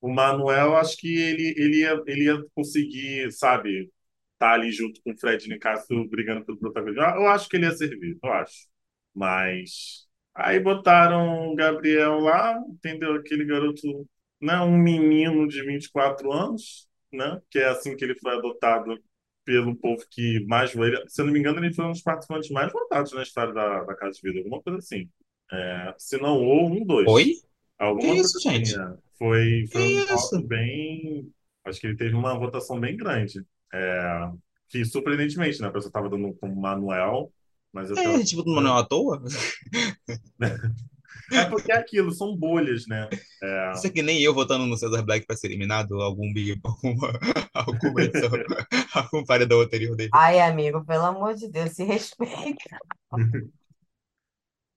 [0.00, 3.90] o Manuel, acho que ele, ele, ia, ele ia conseguir, sabe,
[4.34, 7.02] estar ali junto com o Fred Nicásio brigando pelo protagonismo.
[7.02, 8.68] Eu eu acho que ele ia servir, eu acho.
[9.14, 13.14] Mas aí botaram o Gabriel lá, entendeu?
[13.14, 14.08] Aquele garoto,
[14.40, 14.60] né?
[14.60, 17.40] Um menino de 24 anos, né?
[17.50, 18.98] Que é assim que ele foi adotado
[19.44, 22.50] pelo povo que mais ele, se eu não me engano, ele foi um dos participantes
[22.50, 25.08] mais votados na história da, da Casa de Vida, alguma coisa assim.
[25.52, 27.12] É, se não ou um, dois.
[27.12, 27.32] Oi?
[27.78, 28.74] Alguma Que isso, assim, gente?
[28.74, 28.98] é.
[29.18, 31.32] Foi, Que foi um voto bem.
[31.64, 33.44] Acho que ele teve uma votação bem grande.
[33.72, 34.30] É,
[34.68, 35.68] que surpreendentemente, né?
[35.68, 37.32] A pessoa estava dando como Manuel,
[37.72, 38.24] mas eu É, tava.
[38.24, 39.22] tipo, do Manuel à toa?
[41.32, 43.08] É porque é aquilo, são bolhas, né?
[43.42, 46.60] É, Isso é que nem eu votando no Cesar Black pra ser eliminado, algum Big,
[46.62, 47.12] alguma,
[47.52, 48.30] alguma edição,
[48.94, 50.10] algum paredão anterior dele.
[50.14, 52.78] Ai, amigo, pelo amor de Deus, se respeita.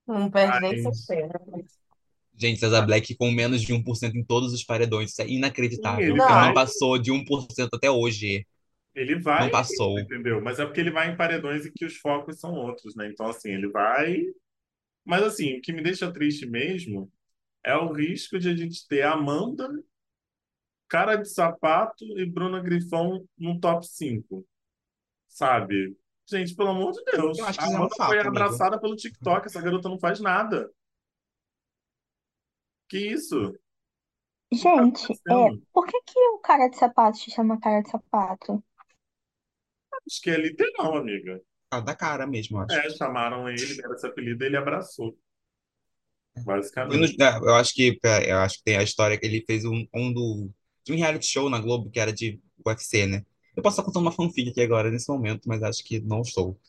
[0.08, 1.66] Não perde nem seu tempo.
[2.36, 5.12] Gente, Cesar Black com menos de 1% em todos os paredões.
[5.12, 6.02] Isso é inacreditável.
[6.02, 8.48] ele não vai, passou de 1% até hoje.
[8.96, 10.00] ele Não vai, passou.
[10.00, 10.42] entendeu?
[10.42, 13.10] Mas é porque ele vai em paredões em que os focos são outros, né?
[13.12, 14.24] Então, assim, ele vai.
[15.10, 17.12] Mas, assim, o que me deixa triste mesmo
[17.64, 19.68] é o risco de a gente ter Amanda,
[20.88, 24.46] Cara de Sapato e Bruna Grifão no top 5,
[25.28, 25.98] sabe?
[26.28, 28.28] Gente, pelo amor de Eu Deus, a isso é um Amanda foi fato, amigo.
[28.28, 30.72] abraçada pelo TikTok, essa garota não faz nada.
[32.88, 33.52] Que isso?
[34.52, 37.90] Que tá Gente, é, por que que o cara de sapato se chama cara de
[37.90, 38.64] sapato?
[40.08, 41.42] Acho que é literal, amiga.
[41.72, 42.84] Da cara mesmo, eu acho.
[42.84, 45.18] É, chamaram ele, deram esse apelido e ele abraçou,
[46.86, 47.20] no- basicamente.
[47.22, 49.86] é, eu acho que é, eu acho que tem a história que ele fez um,
[49.94, 50.50] um do
[50.86, 53.24] de um reality show na Globo que era de UFC, né?
[53.56, 56.60] Eu posso estar contando uma fanfic aqui agora nesse momento, mas acho que não estou.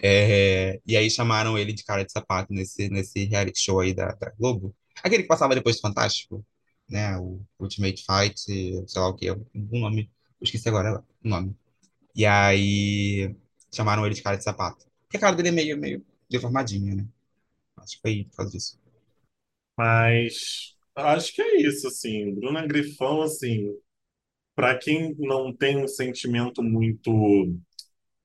[0.00, 4.08] É, e aí chamaram ele de cara de sapato nesse nesse reality show aí da,
[4.14, 4.74] da Globo.
[5.04, 6.44] Aquele que passava depois do Fantástico,
[6.88, 7.18] né?
[7.18, 11.56] O Ultimate Fight, sei lá o que, o nome, eu esqueci agora o nome.
[12.14, 13.34] E aí
[13.72, 14.86] chamaram ele de cara de sapato.
[15.02, 17.06] Porque a cara dele é meio meio deformadinha, né?
[17.76, 18.78] Acho que foi por causa disso.
[19.76, 22.34] Mas acho que é isso, assim.
[22.34, 23.74] Bruna Grifão, assim,
[24.54, 27.54] para quem não tem um sentimento muito.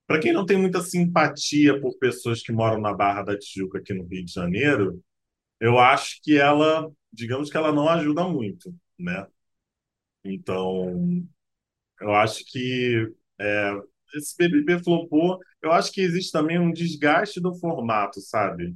[0.08, 3.94] Para quem não tem muita simpatia por pessoas que moram na Barra da Tijuca aqui
[3.94, 5.02] no Rio de Janeiro,
[5.60, 9.28] eu acho que ela, digamos que ela não ajuda muito, né?
[10.24, 11.28] Então,
[12.00, 13.72] eu acho que é,
[14.16, 15.40] esse BBB flopou.
[15.62, 18.76] Eu acho que existe também um desgaste do formato, sabe?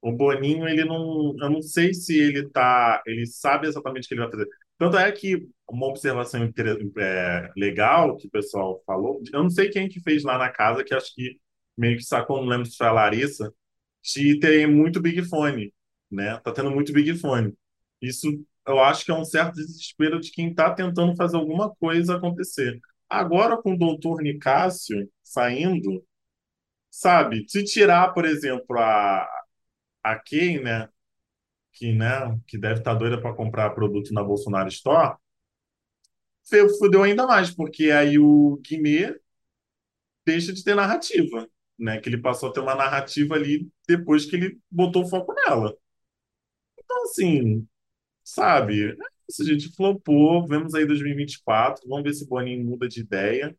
[0.00, 4.14] O Boninho, ele não, eu não sei se ele tá, ele sabe exatamente o que
[4.14, 4.48] ele vai fazer.
[4.78, 6.42] Tanto é que uma observação
[6.98, 10.84] é, legal que o pessoal falou, eu não sei quem que fez lá na casa,
[10.84, 11.38] que acho que
[11.76, 13.54] meio que sacou, não lembro se foi a Larissa,
[14.02, 15.72] de ter muito Big Fone,
[16.10, 16.38] né?
[16.40, 17.54] Tá tendo muito Big Fone.
[18.00, 18.28] Isso
[18.66, 22.80] eu acho que é um certo desespero de quem tá tentando fazer alguma coisa acontecer.
[23.12, 26.04] Agora, com o doutor Nicásio saindo,
[26.90, 27.44] sabe?
[27.48, 29.26] Se tirar, por exemplo, a,
[30.04, 30.88] a Kay, né?
[31.72, 35.16] Que, né, que deve estar doida para comprar produto na Bolsonaro Store,
[36.78, 39.16] fudeu ainda mais, porque aí o Guimê
[40.26, 41.48] deixa de ter narrativa,
[41.78, 42.00] né?
[42.00, 45.76] Que ele passou a ter uma narrativa ali depois que ele botou o foco nela.
[46.78, 47.66] Então, assim,
[48.24, 48.96] sabe?
[49.28, 50.46] Isso, gente, flopou.
[50.46, 51.88] Vemos aí 2024.
[51.88, 53.56] Vamos ver se o Boninho muda de ideia.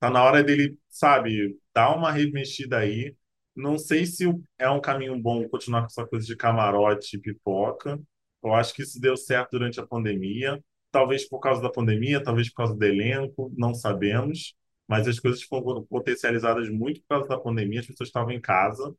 [0.00, 3.16] Tá na hora dele, sabe, dar uma remexida aí.
[3.56, 4.24] Não sei se
[4.58, 8.00] é um caminho bom continuar com essa coisa de camarote e pipoca.
[8.42, 10.62] Eu acho que isso deu certo durante a pandemia.
[10.90, 14.54] Talvez por causa da pandemia, talvez por causa do elenco, não sabemos.
[14.88, 17.80] Mas as coisas foram potencializadas muito por causa da pandemia.
[17.80, 18.94] As pessoas estavam em casa.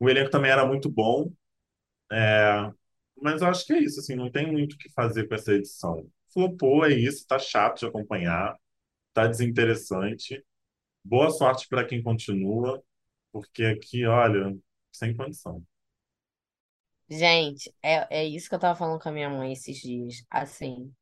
[0.00, 1.32] O elenco também era muito bom.
[2.12, 2.72] É,
[3.20, 5.52] Mas eu acho que é isso, assim, não tem muito o que fazer com essa
[5.52, 6.08] edição.
[6.32, 8.56] Flopou, é isso, tá chato de acompanhar,
[9.14, 10.44] tá desinteressante.
[11.04, 12.82] Boa sorte para quem continua,
[13.32, 14.56] porque aqui, olha,
[14.92, 15.64] sem condição.
[17.08, 20.24] Gente, é, é isso que eu tava falando com a minha mãe esses dias.
[20.30, 20.94] Assim,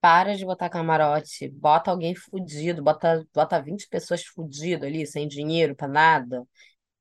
[0.00, 5.74] para de botar camarote, bota alguém fudido, bota, bota 20 pessoas fudido ali, sem dinheiro
[5.76, 6.46] pra nada,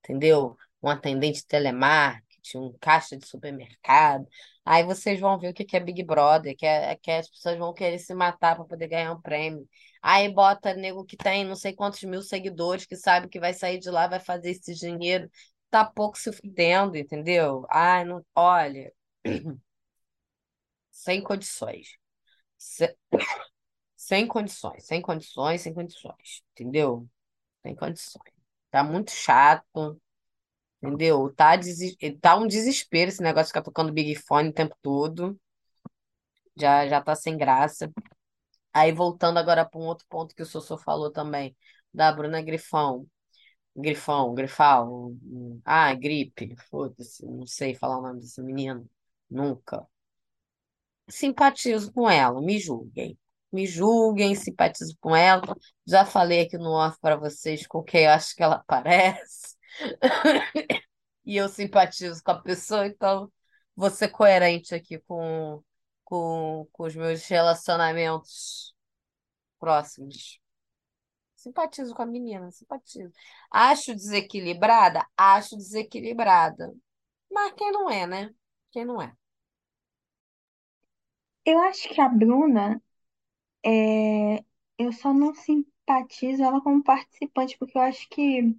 [0.03, 0.57] entendeu?
[0.83, 4.27] Um atendente de telemarketing, supermarket, um caixa de supermercado.
[4.65, 7.73] Aí vocês vão ver o que é Big Brother, que, é, que as pessoas vão
[7.73, 9.67] querer se matar para poder ganhar um prêmio.
[10.01, 13.79] Aí bota nego que tem não sei quantos mil seguidores, que sabe que vai sair
[13.79, 15.29] de lá, vai fazer esse dinheiro.
[15.69, 17.65] Tá pouco se fudendo, entendeu?
[17.69, 18.91] Ai, não, olha,
[20.91, 21.97] sem condições.
[22.57, 22.97] Se-
[23.97, 27.07] Sem condições, sem condições, sem condições, entendeu?
[27.63, 28.33] Sem condições.
[28.71, 30.01] Tá muito chato,
[30.81, 31.33] entendeu?
[31.35, 31.53] Tá,
[32.21, 35.39] tá um desespero esse negócio de ficar tocando Big Fone o tempo todo.
[36.57, 37.91] Já, já tá sem graça.
[38.73, 41.55] Aí voltando agora para um outro ponto que o Sossô falou também,
[41.93, 43.07] da Bruna Grifão.
[43.75, 45.13] Grifão, Grifal.
[45.65, 46.55] Ah, gripe.
[46.69, 48.89] Foda-se, não sei falar o nome desse menino.
[49.29, 49.87] Nunca.
[51.09, 53.17] Simpatizo com ela, me julguem.
[53.51, 55.55] Me julguem, simpatizo com ela.
[55.85, 59.55] Já falei aqui no off para vocês com quem eu acho que ela parece.
[61.25, 63.31] E eu simpatizo com a pessoa, então
[63.75, 65.63] vou ser coerente aqui com,
[66.03, 68.73] com, com os meus relacionamentos
[69.59, 70.39] próximos.
[71.35, 73.13] Simpatizo com a menina, simpatizo.
[73.51, 75.05] Acho desequilibrada?
[75.15, 76.73] Acho desequilibrada.
[77.31, 78.33] Mas quem não é, né?
[78.71, 79.13] Quem não é?
[81.45, 82.81] Eu acho que a Bruna,
[83.65, 84.43] é...
[84.77, 88.55] eu só não simpatizo ela como participante, porque eu acho que,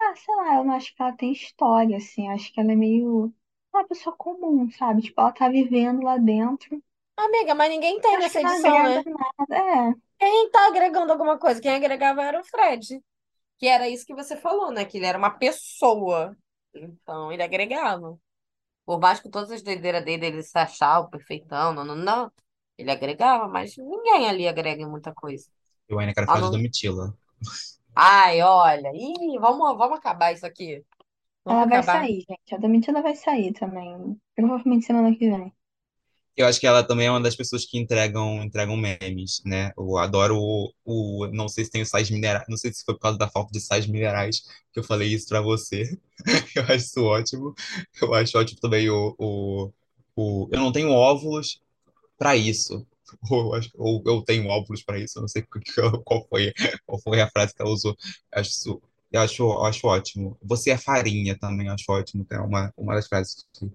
[0.00, 2.26] ah, sei lá, eu não acho que ela tem história, assim.
[2.28, 3.32] Eu acho que ela é meio
[3.72, 5.02] uma pessoa comum, sabe?
[5.02, 6.82] Tipo, ela tá vivendo lá dentro.
[7.16, 8.98] Amiga, mas ninguém tem Eu acho que nessa não edição, né?
[8.98, 9.56] agrega nada.
[9.90, 11.60] É, Quem tá agregando alguma coisa?
[11.60, 13.02] Quem agregava era o Fred.
[13.58, 14.84] Que era isso que você falou, né?
[14.84, 16.36] Que ele era uma pessoa.
[16.74, 18.18] Então, ele agregava.
[18.86, 22.32] Por mais que todas as doideiras dele, ele se achava o perfeitão, não, não, não.
[22.78, 25.46] Ele agregava, mas ninguém ali agrega em muita coisa.
[25.88, 26.50] Eu ainda quero falar de não.
[26.50, 27.16] Domitila.
[28.02, 28.90] Ai, olha.
[28.94, 30.84] Ih, vamos, vamos acabar isso aqui.
[31.44, 31.82] Vamos ela vai acabar.
[31.82, 32.54] sair, gente.
[32.54, 34.18] A Domitila vai sair também.
[34.34, 35.52] Provavelmente semana que vem.
[36.36, 39.72] Eu acho que ela também é uma das pessoas que entregam, entregam memes, né?
[39.76, 42.94] Eu adoro o, o- não sei se tem os sais minerais, não sei se foi
[42.94, 44.40] por causa da falta de sais minerais
[44.72, 45.98] que eu falei isso pra você.
[46.54, 47.54] Eu acho isso ótimo.
[48.00, 49.72] Eu acho ótimo também o, o,
[50.16, 51.60] o eu não tenho óvulos
[52.18, 52.86] pra isso.
[53.30, 55.42] Ou, ou eu tenho óvulos pra isso, eu não sei
[56.04, 56.52] qual foi,
[56.86, 57.96] qual foi a frase que ela usou.
[58.32, 58.80] Acho,
[59.14, 60.38] acho, acho ótimo.
[60.42, 62.26] Você é farinha também, acho ótimo.
[62.30, 63.70] É uma, uma das frases que,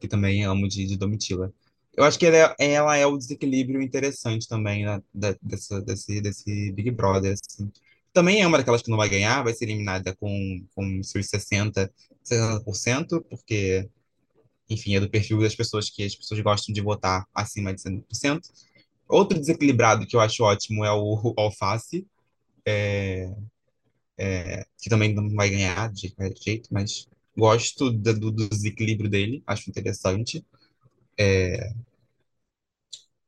[0.00, 1.52] que também amo de, de Domitila.
[1.96, 5.02] Eu acho que ela é, ela é o desequilíbrio interessante também né,
[5.42, 7.34] dessa, desse, desse Big Brother.
[7.34, 7.70] assim.
[8.12, 11.92] Também é uma daquelas que não vai ganhar, vai ser eliminada com, com seus 60,
[12.24, 13.88] 60%, porque,
[14.68, 18.40] enfim, é do perfil das pessoas que as pessoas gostam de votar acima de 60%.
[19.10, 22.06] Outro desequilibrado que eu acho ótimo é o, Alface,
[24.78, 30.44] que também não vai ganhar de jeito, mas gosto do, do desequilíbrio dele, acho interessante.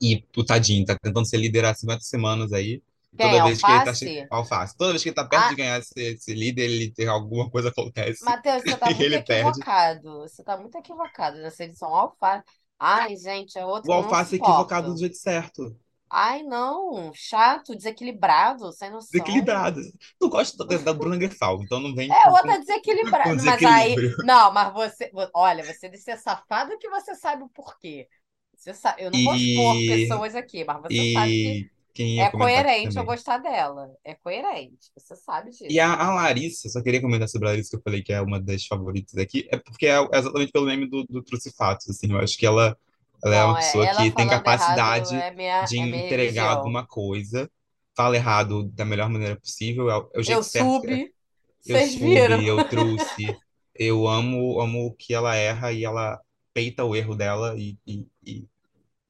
[0.01, 2.83] E o tadinho, tá tentando ser líder há 50 semanas aí.
[3.16, 3.30] Quem?
[3.30, 3.91] Toda vez que ele tá.
[3.91, 4.26] Alface?
[4.30, 4.76] Alface.
[4.76, 5.49] Toda vez que ele tá perto Ah.
[5.51, 8.24] de ganhar esse, esse líder, ele tem alguma coisa acontece.
[8.24, 9.49] Matheus, você tá muito ele perde.
[9.51, 10.18] equivocado.
[10.20, 11.95] Você tá muito equivocado nessa edição.
[11.95, 12.43] Alface.
[12.83, 15.78] Ai, gente, é outro O Alface equivocado do jeito certo.
[16.11, 17.12] Ai, não.
[17.14, 19.53] Chato, desequilibrado, sem noção.
[19.53, 19.80] Desequilibrado.
[20.18, 23.43] Tu gosta da, da Bruna Grefal, então não vem É, com, outra desequilibrada.
[23.43, 24.03] com Mas aí.
[24.20, 25.11] Não, mas você.
[25.12, 28.09] vo- Olha, você de ser safado que você sabe o porquê.
[28.55, 32.16] Você sabe, eu não vou expor E, pessoas aqui, mas você sabe que e quem
[32.18, 33.95] ia é coerente eu gostar dela.
[34.05, 34.90] É coerente.
[34.97, 35.80] Você sabe E disso.
[35.80, 38.40] a, a Larissa, só queria comentar sobre a Larissa, que eu falei que é uma
[38.40, 42.36] das favoritas aqui, é porque é exatamente pelo meme do, do Crucifatos, assim, eu acho
[42.36, 42.76] que ela,
[43.24, 45.76] ela é uma Não, é, pessoa ela que tem falando errado capacidade é minha, de
[45.76, 46.51] é entregar religião.
[46.51, 47.51] alguma coisa,
[47.97, 51.14] fala errado da melhor maneira possível, é, o é o Eu jeito certo, é, subi,
[51.66, 52.43] eu vocês viram?
[52.47, 53.40] eu trouxe,
[53.74, 56.20] eu amo, amo que ela erra e ela
[56.55, 58.47] peita o erro dela e, e, e,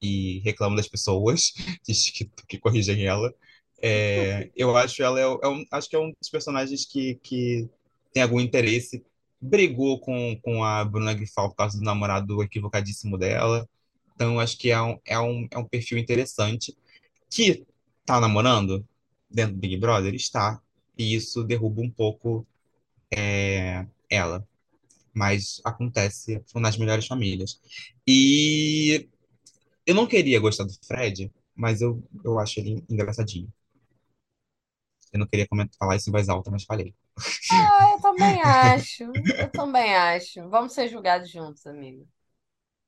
[0.03, 1.53] e reclama das pessoas
[1.85, 3.33] que, que, que corrigem ela.
[3.81, 7.69] É, eu acho ela é, é um, acho que é um dos personagens que, que
[8.13, 9.05] tem algum interesse.
[9.41, 13.69] Brigou com, com a Bruna Grifal por causa do namorado equivocadíssimo dela.
[14.15, 16.77] Então, acho que é um, é um, é um perfil interessante.
[17.29, 17.67] Que
[18.05, 18.87] tá namorando
[19.29, 20.15] dentro do Big Brother?
[20.15, 20.61] Está.
[20.97, 22.47] E isso derruba um pouco
[23.11, 24.47] é, ela.
[25.13, 27.61] Mas acontece nas melhores famílias.
[28.07, 29.09] E
[29.87, 33.53] eu não queria gostar do Fred, mas eu, eu acho ele engraçadinho.
[35.13, 36.95] Eu não queria comentar, falar isso em voz alta, mas falei.
[37.49, 39.05] Ah, eu também acho.
[39.37, 40.49] Eu também acho.
[40.49, 42.09] Vamos ser julgados juntos, amigo.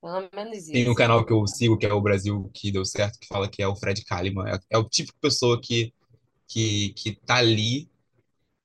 [0.01, 0.95] Pelo menos Tem um isso.
[0.95, 3.69] canal que eu sigo, que é o Brasil que deu certo, que fala que é
[3.69, 4.49] o Fred Kalimann.
[4.55, 5.93] É, é o tipo de pessoa que,
[6.49, 7.89] que, que tá ali,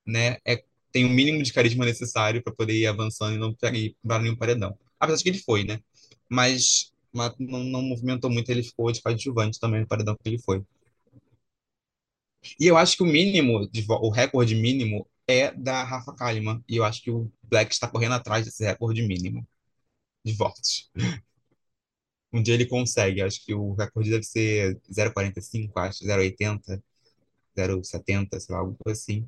[0.08, 0.38] né?
[0.46, 4.20] É tem o mínimo de carisma necessário para poder ir avançando e não ir para
[4.20, 4.78] nenhum paredão.
[5.00, 5.80] Apesar de que ele foi, né?
[6.30, 10.40] Mas, mas não, não movimentou muito, ele ficou de coadjuvante também no paredão que ele
[10.40, 10.64] foi.
[12.60, 16.64] E eu acho que o mínimo, de, o recorde mínimo é da Rafa Kalimann.
[16.68, 19.48] E eu acho que o Black está correndo atrás desse recorde mínimo
[20.26, 20.90] de votos.
[22.32, 26.82] Um dia ele consegue, acho que o recorde deve ser 0,45, acho, 0,80,
[27.56, 29.28] 0,70, sei lá, algo assim.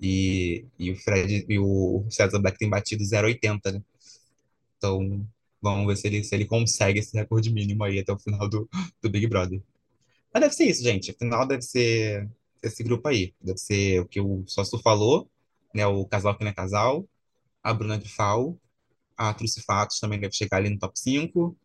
[0.00, 3.82] E, e o Fred e o César Black tem batido 0,80, né?
[4.76, 5.24] Então,
[5.62, 8.68] vamos ver se ele, se ele consegue esse recorde mínimo aí até o final do,
[9.00, 9.62] do Big Brother.
[10.32, 11.10] Mas deve ser isso, gente.
[11.10, 12.28] Afinal, deve ser
[12.62, 13.34] esse grupo aí.
[13.40, 15.30] Deve ser o que o Sócio falou,
[15.74, 15.86] né?
[15.86, 17.08] O casal que não é casal,
[17.62, 18.58] a Bruna de Fal,
[19.16, 21.56] a Trucifatos também deve chegar ali no top 5.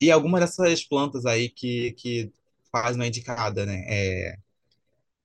[0.00, 2.32] E algumas dessas plantas aí que, que
[2.72, 3.84] fazem uma indicada, né?
[3.88, 4.38] É,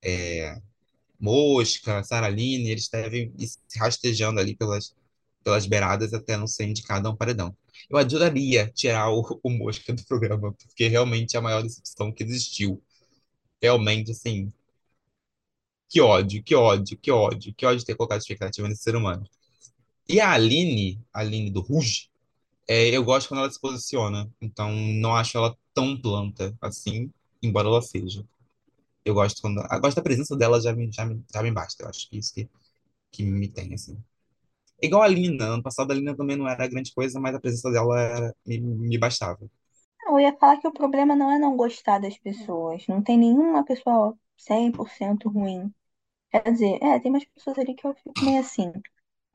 [0.03, 0.61] é,
[1.19, 4.95] Mosca, Saraline, eles devem ir se rastejando ali pelas,
[5.43, 7.55] pelas beiradas até não ser indicado um paredão.
[7.89, 12.23] Eu adoraria tirar o, o Mosca do programa, porque realmente é a maior decepção que
[12.23, 12.81] existiu.
[13.61, 14.51] Realmente, assim,
[15.89, 19.25] que ódio, que ódio, que ódio, que ódio ter colocado expectativa nesse ser humano.
[20.07, 22.09] E a Aline, a Aline do Ruge,
[22.67, 24.31] é, eu gosto quando ela se posiciona.
[24.41, 27.11] Então, não acho ela tão planta assim,
[27.43, 28.25] embora ela seja.
[29.05, 29.59] Eu gosto quando.
[29.61, 31.83] Eu gosto da presença dela, já me, já me, já me basta.
[31.83, 32.49] Eu acho que isso que,
[33.11, 33.97] que me tem, assim.
[34.81, 35.45] Igual a Lina.
[35.45, 38.59] Ano passado a Lina também não era grande coisa, mas a presença dela era, me,
[38.59, 39.39] me bastava.
[40.05, 42.85] Eu ia falar que o problema não é não gostar das pessoas.
[42.87, 45.73] Não tem nenhuma pessoa 100% ruim.
[46.31, 48.71] Quer dizer, é, tem umas pessoas ali que eu fico meio assim.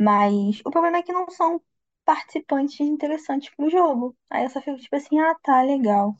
[0.00, 1.62] Mas o problema é que não são
[2.04, 4.16] participantes interessantes pro jogo.
[4.30, 6.16] Aí eu só fico tipo assim, ah, tá, legal.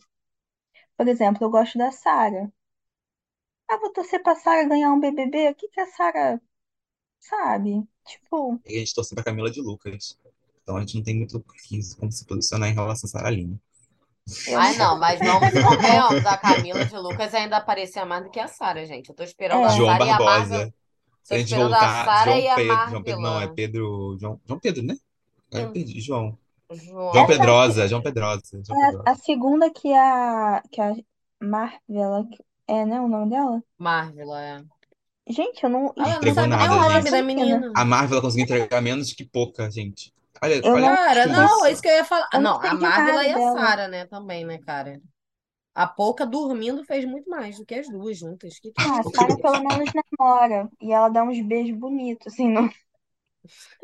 [0.96, 2.52] Por exemplo, eu gosto da Sara.
[3.68, 5.50] Ah, vou torcer pra Sara ganhar um BBB?
[5.50, 6.40] O que que a Sara
[7.28, 7.82] sabe?
[8.06, 10.16] Tipo, E a gente torce pra Camila de Lucas.
[10.62, 14.58] Então a gente não tem muito que- como se posicionar em relação a Sara eu
[14.58, 16.24] Ai, não, mas não convenhamos.
[16.24, 19.10] A Camila de Lucas ainda aparecia mais do que a Sara, gente.
[19.10, 19.66] Eu tô esperando É.
[19.66, 20.26] a João Sara e a Marvel.
[20.58, 20.74] Barbosa.
[21.22, 23.30] Se Tô a gente esperando a voltar, Sara João e a Pedro, João Pedro, não,
[23.30, 23.54] é Marvel.
[23.54, 24.96] Pedro, João, João Pedro, né?
[25.50, 25.72] Eu Hum.
[25.72, 26.38] perdi, João.
[26.72, 27.12] João.
[27.12, 29.10] João Pedrosa, João Pedrosa, João é a, Pedrosa.
[29.10, 30.94] a segunda que a, que a
[31.42, 32.28] Marvel,
[32.66, 33.62] é, né, o nome dela?
[33.78, 34.64] Marvel, é.
[35.28, 37.22] Gente, eu não Ela não Entregou sabe nem nada, o nome da menina.
[37.22, 37.74] menina.
[37.74, 40.12] A Marvel ela conseguiu entregar menos que pouca, gente.
[40.42, 41.82] Olha, Eu olha não Cara, não, é isso.
[41.82, 42.28] que eu ia falar.
[42.32, 43.40] Eu não Não, a de Marvel e a dela.
[43.40, 45.00] Sara, né, também, né, cara?
[45.74, 48.58] A Pouca dormindo fez muito mais do que as duas juntas.
[48.60, 49.40] Que Ah, a tristeza Sara isso.
[49.40, 50.70] pelo menos namora.
[50.80, 52.70] E ela dá uns beijos bonitos, assim, no,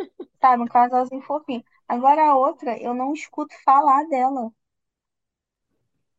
[0.40, 0.62] sabe?
[0.62, 1.64] Um casalzinho fofinho.
[1.88, 4.50] Agora a outra, eu não escuto falar dela.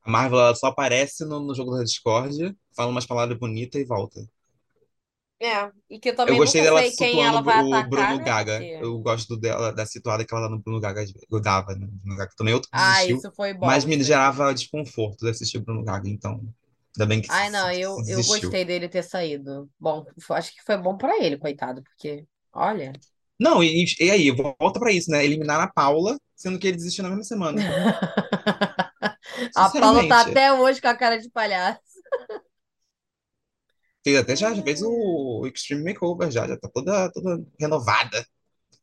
[0.04, 3.86] A Marvel ela só aparece no, no jogo da Discord, fala umas palavras bonitas e
[3.86, 4.20] volta.
[5.42, 7.82] É, e que eu Eu também gostei nunca dela sei quem situando ela vai o
[7.82, 8.32] atacar, Bruno né?
[8.32, 8.68] Gaga.
[8.68, 8.78] Porque.
[8.80, 11.88] Eu gosto dela, da situada que ela dá no Bruno Gaga, eu dava, né?
[11.92, 14.12] Bruno Gaga também é outro que Ah, desistiu, isso foi mas bom, me foi bom.
[14.12, 16.34] gerava desconforto de assistir o Bruno Gaga, então
[16.96, 18.24] ainda bem que Ai, não, eu, eu desistiu.
[18.24, 19.70] gostei dele ter saído.
[19.80, 22.92] Bom, acho que foi bom pra ele, coitado, porque, olha.
[23.40, 25.26] Não, e, e aí, volta pra isso, né?
[25.26, 27.62] Eliminar a Paula, sendo que ele desistiu na mesma semana.
[29.56, 31.91] A Paula tá até hoje com a cara de palhaço.
[34.04, 38.26] Fez até já, já fez o Extreme Makeover, já, já tá toda, toda renovada.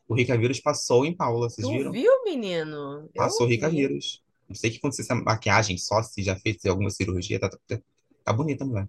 [0.09, 1.93] O Rica Vírus passou em Paula, vocês Tu viram?
[1.93, 3.09] viu, menino?
[3.15, 3.69] Passou o Rica.
[3.69, 4.23] Vírus.
[4.49, 7.81] Não sei o que aconteceu essa maquiagem só, se já fez alguma cirurgia, tá, tá,
[8.25, 8.89] tá bonita, mulher.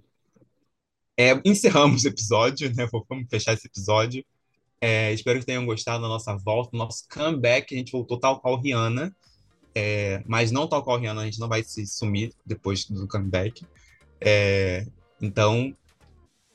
[1.17, 2.87] É, encerramos o episódio, né?
[2.89, 4.23] Vamos fechar esse episódio.
[4.79, 7.75] É, espero que tenham gostado da nossa volta, do nosso comeback.
[7.75, 9.13] A gente voltou tal qual Rihanna,
[9.75, 13.65] é, mas não tal qual Rihanna, a gente não vai se sumir depois do comeback.
[14.21, 14.87] É,
[15.21, 15.75] então,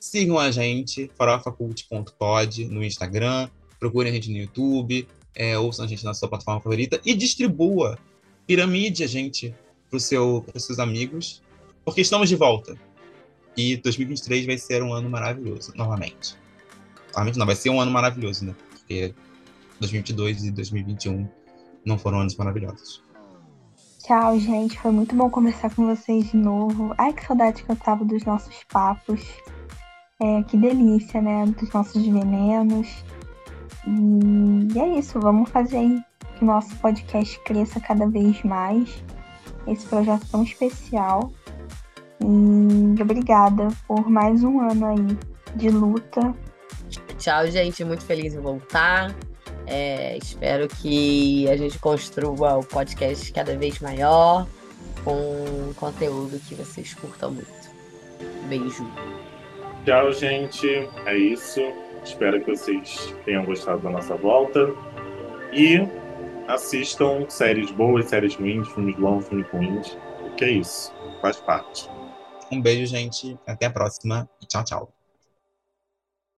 [0.05, 3.49] sigam a gente, farofacult.pod no Instagram,
[3.79, 7.97] procurem a gente no YouTube, é, ouçam a gente na sua plataforma favorita e distribua,
[8.45, 9.53] piramide a gente
[9.89, 11.41] para seu, os seus amigos,
[11.83, 12.77] porque estamos de volta.
[13.57, 16.35] E 2023 vai ser um ano maravilhoso, novamente.
[17.11, 18.55] Novamente não, vai ser um ano maravilhoso, né?
[18.69, 19.13] Porque
[19.79, 21.27] 2022 e 2021
[21.83, 23.01] não foram anos maravilhosos.
[24.03, 24.79] Tchau, gente.
[24.79, 26.93] Foi muito bom conversar com vocês de novo.
[26.95, 29.21] Ai, que saudade que eu tava dos nossos papos.
[30.21, 31.45] É, que delícia, né?
[31.45, 33.03] Dos nossos venenos.
[33.87, 35.19] E é isso.
[35.19, 36.03] Vamos fazer aí
[36.37, 39.03] que o nosso podcast cresça cada vez mais.
[39.67, 41.31] Esse projeto tão especial.
[42.21, 45.17] E obrigada por mais um ano aí
[45.55, 46.33] de luta.
[47.17, 47.83] Tchau, gente.
[47.83, 49.13] Muito feliz em voltar.
[49.67, 54.47] É, espero que a gente construa o podcast cada vez maior,
[55.03, 57.65] com conteúdo que vocês curtam muito.
[58.47, 58.85] Beijo.
[59.85, 60.67] Tchau, gente.
[61.05, 61.61] É isso.
[62.03, 64.73] Espero que vocês tenham gostado da nossa volta.
[65.53, 65.77] E
[66.47, 69.97] assistam séries boas, séries ruins, filmes bons, filmes ruins.
[70.21, 70.91] Porque é isso.
[71.21, 71.87] Faz parte.
[72.51, 73.37] Um beijo, gente.
[73.45, 74.27] Até a próxima.
[74.47, 74.94] Tchau, tchau.